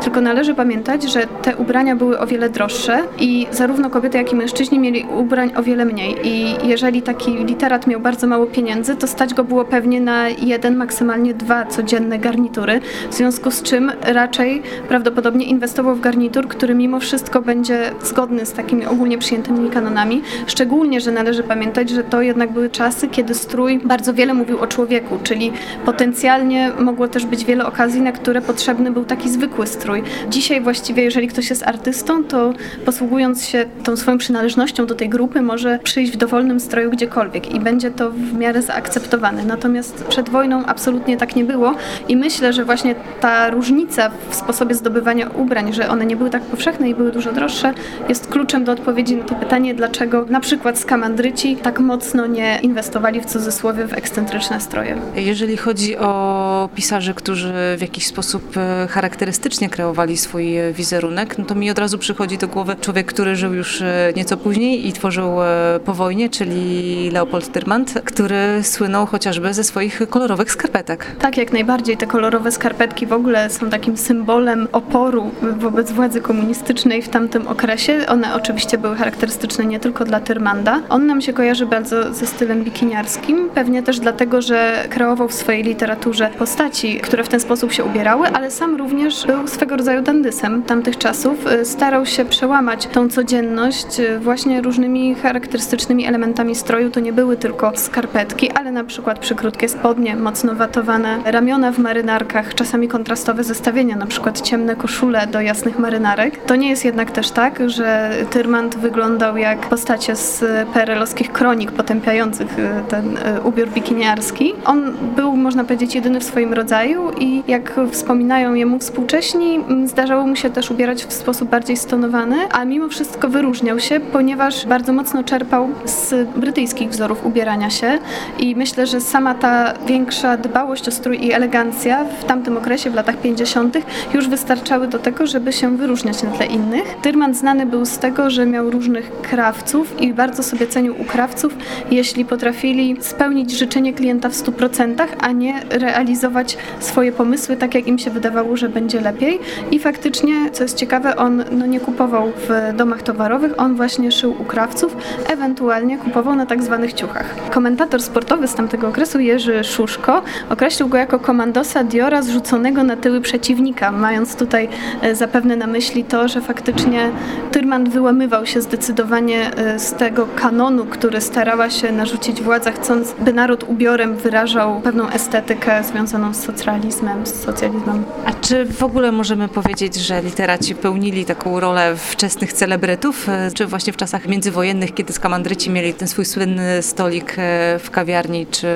Tylko 0.02 0.20
należy 0.20 0.54
pamiętać, 0.54 1.12
że 1.12 1.26
te 1.42 1.56
ubrania 1.56 1.96
były 1.96 2.18
o 2.18 2.26
wiele 2.26 2.48
droższe 2.48 2.98
i 3.18 3.46
zarówno 3.50 3.90
kobiety, 3.90 4.18
jak 4.18 4.32
i 4.32 4.36
mężczyźni 4.36 4.78
mieli 4.78 5.06
ubrań 5.16 5.52
o 5.56 5.62
wiele 5.62 5.84
mniej. 5.84 6.16
I 6.24 6.54
jeżeli 6.68 7.02
taki 7.02 7.44
literat 7.44 7.86
miał 7.86 8.00
bardzo 8.00 8.26
mało 8.26 8.46
pieniędzy, 8.46 8.96
to 8.96 9.06
stać 9.06 9.34
go 9.34 9.44
było 9.44 9.64
pewnie 9.64 10.00
na 10.00 10.28
jeden, 10.28 10.76
maksymalnie 10.76 11.34
dwa 11.34 11.66
codzienne 11.66 12.18
garnitury, 12.18 12.80
w 13.10 13.14
związku 13.14 13.50
z 13.50 13.62
czym 13.62 13.92
raczej 14.02 14.62
prawdopodobnie 14.88 15.46
inwestował 15.46 15.94
w 15.94 16.00
garnitur, 16.00 16.48
który 16.48 16.74
mimo 16.74 17.00
wszystko 17.00 17.42
będzie 17.42 17.90
zgodny 18.02 18.46
z 18.46 18.52
takimi 18.52 18.86
ogólnie 18.86 19.18
przyjętymi 19.18 19.70
kanonami. 19.70 20.22
Szczególnie, 20.46 21.00
że 21.00 21.12
należy 21.12 21.42
pamiętać, 21.42 21.90
że 21.90 22.04
to 22.04 22.22
jednak 22.22 22.52
były 22.52 22.70
czasy, 22.70 23.08
kiedy 23.08 23.34
strój 23.34 23.80
bardzo 23.84 24.14
wiele 24.14 24.34
mówił 24.34 24.60
o 24.60 24.66
człowieku, 24.66 25.18
czyli 25.22 25.52
potencjalnie 25.84 26.70
mogło 26.78 27.08
też 27.08 27.26
być 27.26 27.44
wiele 27.44 27.66
okazji, 27.66 28.00
na 28.00 28.12
które 28.12 28.40
potrzebny 28.40 28.90
był 28.90 29.04
taki 29.04 29.29
zwykły 29.30 29.66
strój. 29.66 30.02
Dzisiaj 30.28 30.60
właściwie, 30.60 31.02
jeżeli 31.02 31.28
ktoś 31.28 31.50
jest 31.50 31.62
artystą, 31.62 32.24
to 32.24 32.52
posługując 32.84 33.44
się 33.44 33.66
tą 33.84 33.96
swoją 33.96 34.18
przynależnością 34.18 34.86
do 34.86 34.94
tej 34.94 35.08
grupy, 35.08 35.42
może 35.42 35.78
przyjść 35.78 36.12
w 36.12 36.16
dowolnym 36.16 36.60
stroju 36.60 36.90
gdziekolwiek 36.90 37.54
i 37.54 37.60
będzie 37.60 37.90
to 37.90 38.10
w 38.10 38.32
miarę 38.32 38.62
zaakceptowane. 38.62 39.44
Natomiast 39.44 40.04
przed 40.04 40.28
wojną 40.28 40.66
absolutnie 40.66 41.16
tak 41.16 41.36
nie 41.36 41.44
było 41.44 41.74
i 42.08 42.16
myślę, 42.16 42.52
że 42.52 42.64
właśnie 42.64 42.94
ta 43.20 43.50
różnica 43.50 44.10
w 44.30 44.34
sposobie 44.34 44.74
zdobywania 44.74 45.28
ubrań, 45.28 45.72
że 45.72 45.88
one 45.88 46.06
nie 46.06 46.16
były 46.16 46.30
tak 46.30 46.42
powszechne 46.42 46.90
i 46.90 46.94
były 46.94 47.12
dużo 47.12 47.32
droższe, 47.32 47.74
jest 48.08 48.26
kluczem 48.26 48.64
do 48.64 48.72
odpowiedzi 48.72 49.16
na 49.16 49.24
to 49.24 49.34
pytanie, 49.34 49.74
dlaczego 49.74 50.26
na 50.28 50.40
przykład 50.40 50.78
skamandryci 50.78 51.56
tak 51.56 51.80
mocno 51.80 52.26
nie 52.26 52.58
inwestowali 52.62 53.20
w 53.20 53.26
cudzysłowie 53.26 53.86
w 53.86 53.92
ekscentryczne 53.92 54.60
stroje. 54.60 54.96
Jeżeli 55.14 55.56
chodzi 55.56 55.96
o 55.96 56.68
pisarzy, 56.74 57.14
którzy 57.14 57.52
w 57.78 57.80
jakiś 57.80 58.06
sposób 58.06 58.56
e, 58.56 58.86
charakterystycznie 59.20 59.68
kreowali 59.68 60.16
swój 60.16 60.54
wizerunek, 60.72 61.38
no 61.38 61.44
to 61.44 61.54
mi 61.54 61.70
od 61.70 61.78
razu 61.78 61.98
przychodzi 61.98 62.38
do 62.38 62.48
głowy 62.48 62.76
człowiek, 62.80 63.06
który 63.06 63.36
żył 63.36 63.54
już 63.54 63.82
e, 63.82 64.12
nieco 64.16 64.36
później 64.36 64.88
i 64.88 64.92
tworzył 64.92 65.42
e, 65.42 65.80
po 65.84 65.94
wojnie, 65.94 66.28
czyli 66.28 67.10
Leopold 67.10 67.52
Tyrmand, 67.52 67.94
który 68.04 68.36
słynął 68.62 69.06
chociażby 69.06 69.54
ze 69.54 69.64
swoich 69.64 70.00
kolorowych 70.10 70.52
skarpetek. 70.52 71.06
Tak, 71.18 71.36
jak 71.36 71.52
najbardziej. 71.52 71.96
Te 71.96 72.06
kolorowe 72.06 72.52
skarpetki 72.52 73.06
w 73.06 73.12
ogóle 73.12 73.50
są 73.50 73.70
takim 73.70 73.96
symbolem 73.96 74.68
oporu 74.72 75.30
wobec 75.58 75.92
władzy 75.92 76.20
komunistycznej 76.20 77.02
w 77.02 77.08
tamtym 77.08 77.48
okresie. 77.48 78.06
One 78.08 78.34
oczywiście 78.34 78.78
były 78.78 78.96
charakterystyczne 78.96 79.66
nie 79.66 79.80
tylko 79.80 80.04
dla 80.04 80.20
Tyrmanda. 80.20 80.80
On 80.88 81.06
nam 81.06 81.20
się 81.20 81.32
kojarzy 81.32 81.66
bardzo 81.66 82.14
ze 82.14 82.26
stylem 82.26 82.64
bikiniarskim, 82.64 83.50
pewnie 83.54 83.82
też 83.82 84.00
dlatego, 84.00 84.42
że 84.42 84.86
kreował 84.90 85.28
w 85.28 85.34
swojej 85.34 85.62
literaturze 85.62 86.30
postaci, 86.38 87.00
które 87.00 87.24
w 87.24 87.28
ten 87.28 87.40
sposób 87.40 87.72
się 87.72 87.84
ubierały, 87.84 88.28
ale 88.28 88.50
sam 88.50 88.76
również 88.76 89.09
również 89.10 89.26
był 89.26 89.48
swego 89.48 89.76
rodzaju 89.76 90.02
dandysem 90.02 90.62
tamtych 90.62 90.98
czasów. 90.98 91.44
Starał 91.64 92.06
się 92.06 92.24
przełamać 92.24 92.86
tą 92.86 93.08
codzienność 93.08 93.86
właśnie 94.20 94.62
różnymi 94.62 95.14
charakterystycznymi 95.14 96.06
elementami 96.06 96.54
stroju. 96.54 96.90
To 96.90 97.00
nie 97.00 97.12
były 97.12 97.36
tylko 97.36 97.72
skarpetki, 97.74 98.50
ale 98.50 98.72
na 98.72 98.84
przykład 98.84 99.18
przykrótkie 99.18 99.68
spodnie, 99.68 100.16
mocno 100.16 100.54
watowane 100.54 101.18
ramiona 101.24 101.72
w 101.72 101.78
marynarkach, 101.78 102.54
czasami 102.54 102.88
kontrastowe 102.88 103.44
zestawienia, 103.44 103.96
na 103.96 104.06
przykład 104.06 104.40
ciemne 104.40 104.76
koszule 104.76 105.26
do 105.26 105.40
jasnych 105.40 105.78
marynarek. 105.78 106.44
To 106.44 106.56
nie 106.56 106.68
jest 106.68 106.84
jednak 106.84 107.10
też 107.10 107.30
tak, 107.30 107.70
że 107.70 108.10
Tyrmand 108.30 108.76
wyglądał 108.76 109.36
jak 109.36 109.68
postacie 109.68 110.16
z 110.16 110.44
PRL-owskich 110.72 111.32
kronik 111.32 111.72
potępiających 111.72 112.58
e, 112.58 112.82
ten 112.88 113.18
ubiór 113.44 113.68
bikiniarski. 113.68 114.54
On 114.64 114.92
był, 115.16 115.36
można 115.36 115.64
powiedzieć, 115.64 115.94
jedyny 115.94 116.20
w 116.20 116.24
swoim 116.24 116.52
rodzaju 116.52 117.10
i 117.18 117.42
jak 117.48 117.80
wspominają 117.90 118.54
jemu 118.54 118.78
współcześni, 118.90 119.60
zdarzało 119.86 120.26
mu 120.26 120.36
się 120.36 120.50
też 120.50 120.70
ubierać 120.70 121.04
w 121.04 121.12
sposób 121.12 121.48
bardziej 121.48 121.76
stonowany, 121.76 122.36
a 122.50 122.64
mimo 122.64 122.88
wszystko 122.88 123.28
wyróżniał 123.28 123.80
się, 123.80 124.00
ponieważ 124.00 124.66
bardzo 124.66 124.92
mocno 124.92 125.24
czerpał 125.24 125.68
z 125.84 126.28
brytyjskich 126.28 126.90
wzorów 126.90 127.26
ubierania 127.26 127.70
się 127.70 127.98
i 128.38 128.56
myślę, 128.56 128.86
że 128.86 129.00
sama 129.00 129.34
ta 129.34 129.74
większa 129.86 130.36
dbałość 130.36 130.88
o 130.88 130.90
strój 130.90 131.26
i 131.26 131.32
elegancja 131.32 132.04
w 132.04 132.24
tamtym 132.24 132.56
okresie, 132.56 132.90
w 132.90 132.94
latach 132.94 133.16
50., 133.16 133.78
już 134.14 134.28
wystarczały 134.28 134.88
do 134.88 134.98
tego, 134.98 135.26
żeby 135.26 135.52
się 135.52 135.76
wyróżniać 135.76 136.22
na 136.22 136.30
tle 136.30 136.46
innych. 136.46 136.96
Tyrman 137.02 137.34
znany 137.34 137.66
był 137.66 137.84
z 137.84 137.98
tego, 137.98 138.30
że 138.30 138.46
miał 138.46 138.70
różnych 138.70 139.20
krawców 139.22 140.00
i 140.02 140.14
bardzo 140.14 140.42
sobie 140.42 140.66
cenił 140.66 141.00
u 141.00 141.04
krawców, 141.04 141.56
jeśli 141.90 142.24
potrafili 142.24 142.96
spełnić 143.00 143.50
życzenie 143.50 143.92
klienta 143.92 144.28
w 144.28 144.32
100%, 144.32 145.06
a 145.20 145.32
nie 145.32 145.60
realizować 145.70 146.58
swoje 146.80 147.12
pomysły 147.12 147.56
tak, 147.56 147.74
jak 147.74 147.86
im 147.86 147.98
się 147.98 148.10
wydawało, 148.10 148.56
że 148.56 148.68
będzie 148.68 148.79
lepiej. 149.00 149.40
I 149.70 149.78
faktycznie, 149.78 150.50
co 150.52 150.62
jest 150.62 150.76
ciekawe, 150.76 151.16
on 151.16 151.44
no, 151.50 151.66
nie 151.66 151.80
kupował 151.80 152.32
w 152.36 152.76
domach 152.76 153.02
towarowych, 153.02 153.52
on 153.56 153.76
właśnie 153.76 154.12
szył 154.12 154.34
u 154.38 154.44
krawców, 154.44 154.96
ewentualnie 155.28 155.98
kupował 155.98 156.36
na 156.36 156.46
tak 156.46 156.62
zwanych 156.62 156.92
ciuchach. 156.92 157.50
Komentator 157.50 158.02
sportowy 158.02 158.48
z 158.48 158.54
tamtego 158.54 158.88
okresu, 158.88 159.20
Jerzy 159.20 159.64
Szuszko, 159.64 160.22
określił 160.50 160.88
go 160.88 160.96
jako 160.96 161.18
komandosa 161.18 161.84
Diora 161.84 162.22
zrzuconego 162.22 162.82
na 162.82 162.96
tyły 162.96 163.20
przeciwnika, 163.20 163.92
mając 163.92 164.36
tutaj 164.36 164.68
e, 165.02 165.14
zapewne 165.14 165.56
na 165.56 165.66
myśli 165.66 166.04
to, 166.04 166.28
że 166.28 166.40
faktycznie 166.40 167.10
Tyrman 167.52 167.90
wyłamywał 167.90 168.46
się 168.46 168.60
zdecydowanie 168.60 169.54
e, 169.56 169.78
z 169.78 169.92
tego 169.92 170.26
kanonu, 170.36 170.84
który 170.84 171.20
starała 171.20 171.70
się 171.70 171.92
narzucić 171.92 172.42
władza, 172.42 172.72
chcąc, 172.72 173.14
by 173.18 173.32
naród 173.32 173.64
ubiorem 173.68 174.16
wyrażał 174.16 174.80
pewną 174.80 175.08
estetykę 175.08 175.84
związaną 175.84 176.34
z 176.34 176.40
socjalizmem, 176.42 177.26
z 177.26 177.34
socjalizmem. 177.34 178.04
A 178.26 178.32
czy 178.32 178.66
w 178.70 178.82
ogóle 178.82 179.12
możemy 179.12 179.48
powiedzieć, 179.48 179.94
że 179.94 180.22
literaci 180.22 180.74
pełnili 180.74 181.24
taką 181.24 181.60
rolę 181.60 181.96
wczesnych 181.96 182.52
celebrytów, 182.52 183.28
e, 183.28 183.50
czy 183.54 183.66
właśnie 183.66 183.92
w 183.92 183.96
czasach 183.96 184.28
międzywojennych, 184.28 184.94
kiedy 184.94 185.12
skamandryci 185.12 185.70
mieli 185.70 185.94
ten 185.94 186.08
swój 186.08 186.24
słynny 186.24 186.82
stolik 186.82 187.36
w 187.78 187.88
kawiarni, 187.90 188.46
czy 188.46 188.66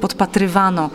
podpatrywano, 0.00 0.90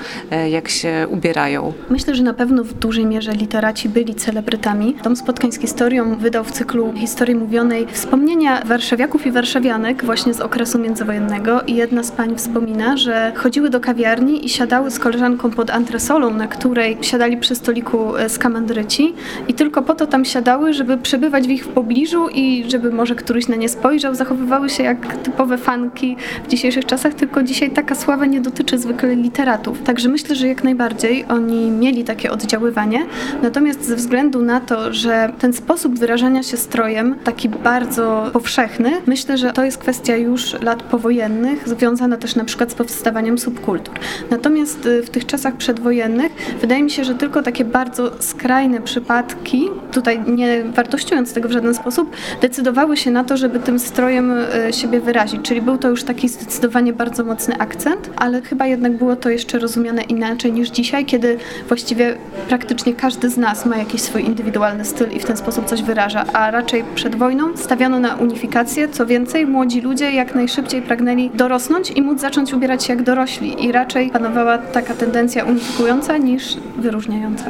jak 0.50 0.70
się 0.70 1.08
ubierają? 1.10 1.74
Myślę, 1.90 2.16
że 2.16 2.24
na 2.24 2.34
pewno 2.34 2.64
w 2.64 2.74
dużej 2.74 3.06
mierze 3.06 3.34
literaci 3.34 3.90
byli 3.90 4.16
celebrytami. 4.16 4.96
Dom 5.04 5.16
Spotkań 5.16 5.52
z 5.52 5.60
historią 5.60 6.16
wydał 6.16 6.44
w 6.44 6.52
cyklu 6.52 6.94
Historii 6.94 7.36
Mówionej 7.36 7.88
wspomnienia 7.92 8.62
warszawiaków 8.66 9.26
i 9.26 9.32
warszawianek 9.32 10.06
właśnie 10.06 10.34
z 10.34 10.42
okresu 10.42 10.80
międzywojennego 10.80 11.62
i 11.62 11.76
jedna 11.76 12.04
z 12.04 12.12
pań 12.12 12.36
wspomina, 12.36 12.98
że 12.98 13.32
chodziły 13.36 13.70
do 13.70 13.80
kawiarni 13.80 14.46
i 14.46 14.50
siadały 14.50 14.92
z 14.92 15.00
koleżanką 15.00 15.52
pod 15.52 15.70
antresolą, 15.70 16.34
na 16.34 16.48
której 16.48 16.98
siadali 17.02 17.38
przy 17.38 17.56
stoliku 17.56 18.18
e, 18.18 18.30
skamandryci 18.40 19.14
i 19.48 19.54
tylko 19.54 19.82
po 19.82 19.96
to 19.96 20.08
tam 20.08 20.26
siadały, 20.26 20.74
żeby 20.74 20.98
przebywać 20.98 21.48
w 21.48 21.50
ich 21.50 21.68
pobliżu 21.68 22.30
i 22.30 22.64
żeby 22.68 22.92
może 22.92 23.16
któryś 23.16 23.48
na 23.48 23.56
nie 23.56 23.70
spojrzał. 23.70 24.16
Zachowywały 24.16 24.70
się 24.70 24.84
jak 24.84 25.18
typowe 25.18 25.58
fanki 25.58 26.16
w 26.44 26.48
dzisiejszych 26.48 26.86
czasach, 26.86 27.14
tylko 27.14 27.44
dzisiaj 27.44 27.72
taka 27.72 27.96
sława 27.96 28.26
nie 28.26 28.42
dotyczy 28.42 28.78
zwykle 28.78 29.16
literatów. 29.16 29.82
Także 29.84 30.10
myślę, 30.10 30.36
że 30.36 30.48
jak 30.48 30.64
najbardziej 30.64 31.26
oni 31.30 31.72
mieli 31.72 32.04
takie 32.04 32.32
oddziaływanie. 32.32 33.06
Natomiast 33.42 33.86
ze 33.86 33.96
względu 33.96 34.42
na 34.42 34.60
to, 34.60 34.94
że 34.94 35.34
ten 35.40 35.54
sposób 35.54 36.00
wyrażania 36.00 36.44
się 36.44 36.58
strojem, 36.58 37.16
taki 37.24 37.50
bardzo 37.50 38.30
powszechny, 38.34 38.92
myślę, 39.06 39.38
że 39.38 39.54
to 39.54 39.64
jest 39.64 39.78
kwestia 39.78 40.16
już 40.16 40.62
lat 40.62 40.84
powojennych, 40.84 41.70
związana 41.70 42.18
też 42.18 42.36
na 42.36 42.46
przykład 42.46 42.72
z 42.72 42.76
powstawaniem 42.76 43.38
subkultur. 43.38 43.96
Natomiast 44.30 44.86
y, 44.86 45.04
w 45.04 45.10
tych 45.10 45.26
czasach 45.26 45.56
przedwojennych 45.56 46.32
wydaje 46.62 46.84
mi 46.84 46.92
się, 46.92 47.04
że 47.04 47.16
tylko 47.16 47.44
takie 47.44 47.66
bardzo 47.66 48.12
skrajne 48.30 48.82
przypadki, 48.82 49.70
tutaj 49.92 50.20
nie 50.28 50.64
wartościując 50.64 51.34
tego 51.34 51.50
w 51.50 51.52
żaden 51.52 51.76
sposób, 51.76 52.16
decydowały 52.42 52.98
się 52.98 53.12
na 53.12 53.24
to, 53.24 53.38
żeby 53.38 53.60
tym 53.60 53.80
strojem 53.80 54.32
y, 54.32 54.74
siebie 54.74 55.00
wyrazić. 55.00 55.42
Czyli 55.42 55.62
był 55.62 55.78
to 55.78 55.90
już 55.90 56.04
taki 56.04 56.30
zdecydowanie 56.30 56.94
bardzo 56.94 57.24
mocny 57.24 57.58
akcent, 57.58 58.10
ale 58.16 58.42
chyba 58.42 58.66
jednak 58.68 58.98
było 58.98 59.16
to 59.16 59.30
jeszcze 59.30 59.60
rozumiane 59.60 60.02
inaczej 60.02 60.52
niż 60.52 60.70
dzisiaj, 60.70 61.06
kiedy 61.06 61.38
właściwie 61.68 62.16
praktycznie 62.48 62.94
każdy 62.94 63.30
z 63.30 63.38
nas 63.38 63.66
ma 63.66 63.78
jakiś 63.78 64.02
swój 64.02 64.26
indywidualny 64.26 64.86
styl 64.86 65.12
i 65.12 65.20
w 65.20 65.26
ten 65.26 65.38
sposób 65.38 65.66
coś 65.66 65.84
wyraża, 65.84 66.26
a 66.34 66.52
raczej 66.52 66.84
przed 66.96 67.16
wojną 67.16 67.58
stawiano 67.58 68.00
na 68.00 68.16
unifikację. 68.16 68.90
Co 68.90 69.06
więcej, 69.06 69.46
młodzi 69.48 69.82
ludzie 69.82 70.12
jak 70.12 70.36
najszybciej 70.36 70.82
pragnęli 70.82 71.30
dorosnąć 71.34 71.92
i 71.92 72.02
móc 72.02 72.22
zacząć 72.22 72.54
ubierać 72.54 72.84
się 72.84 72.94
jak 72.94 73.04
dorośli 73.04 73.66
i 73.66 73.72
raczej 73.72 74.10
panowała 74.10 74.58
taka 74.58 74.94
tendencja 74.94 75.46
unifikująca 75.46 76.18
niż 76.18 76.58
wyróżniająca. 76.78 77.50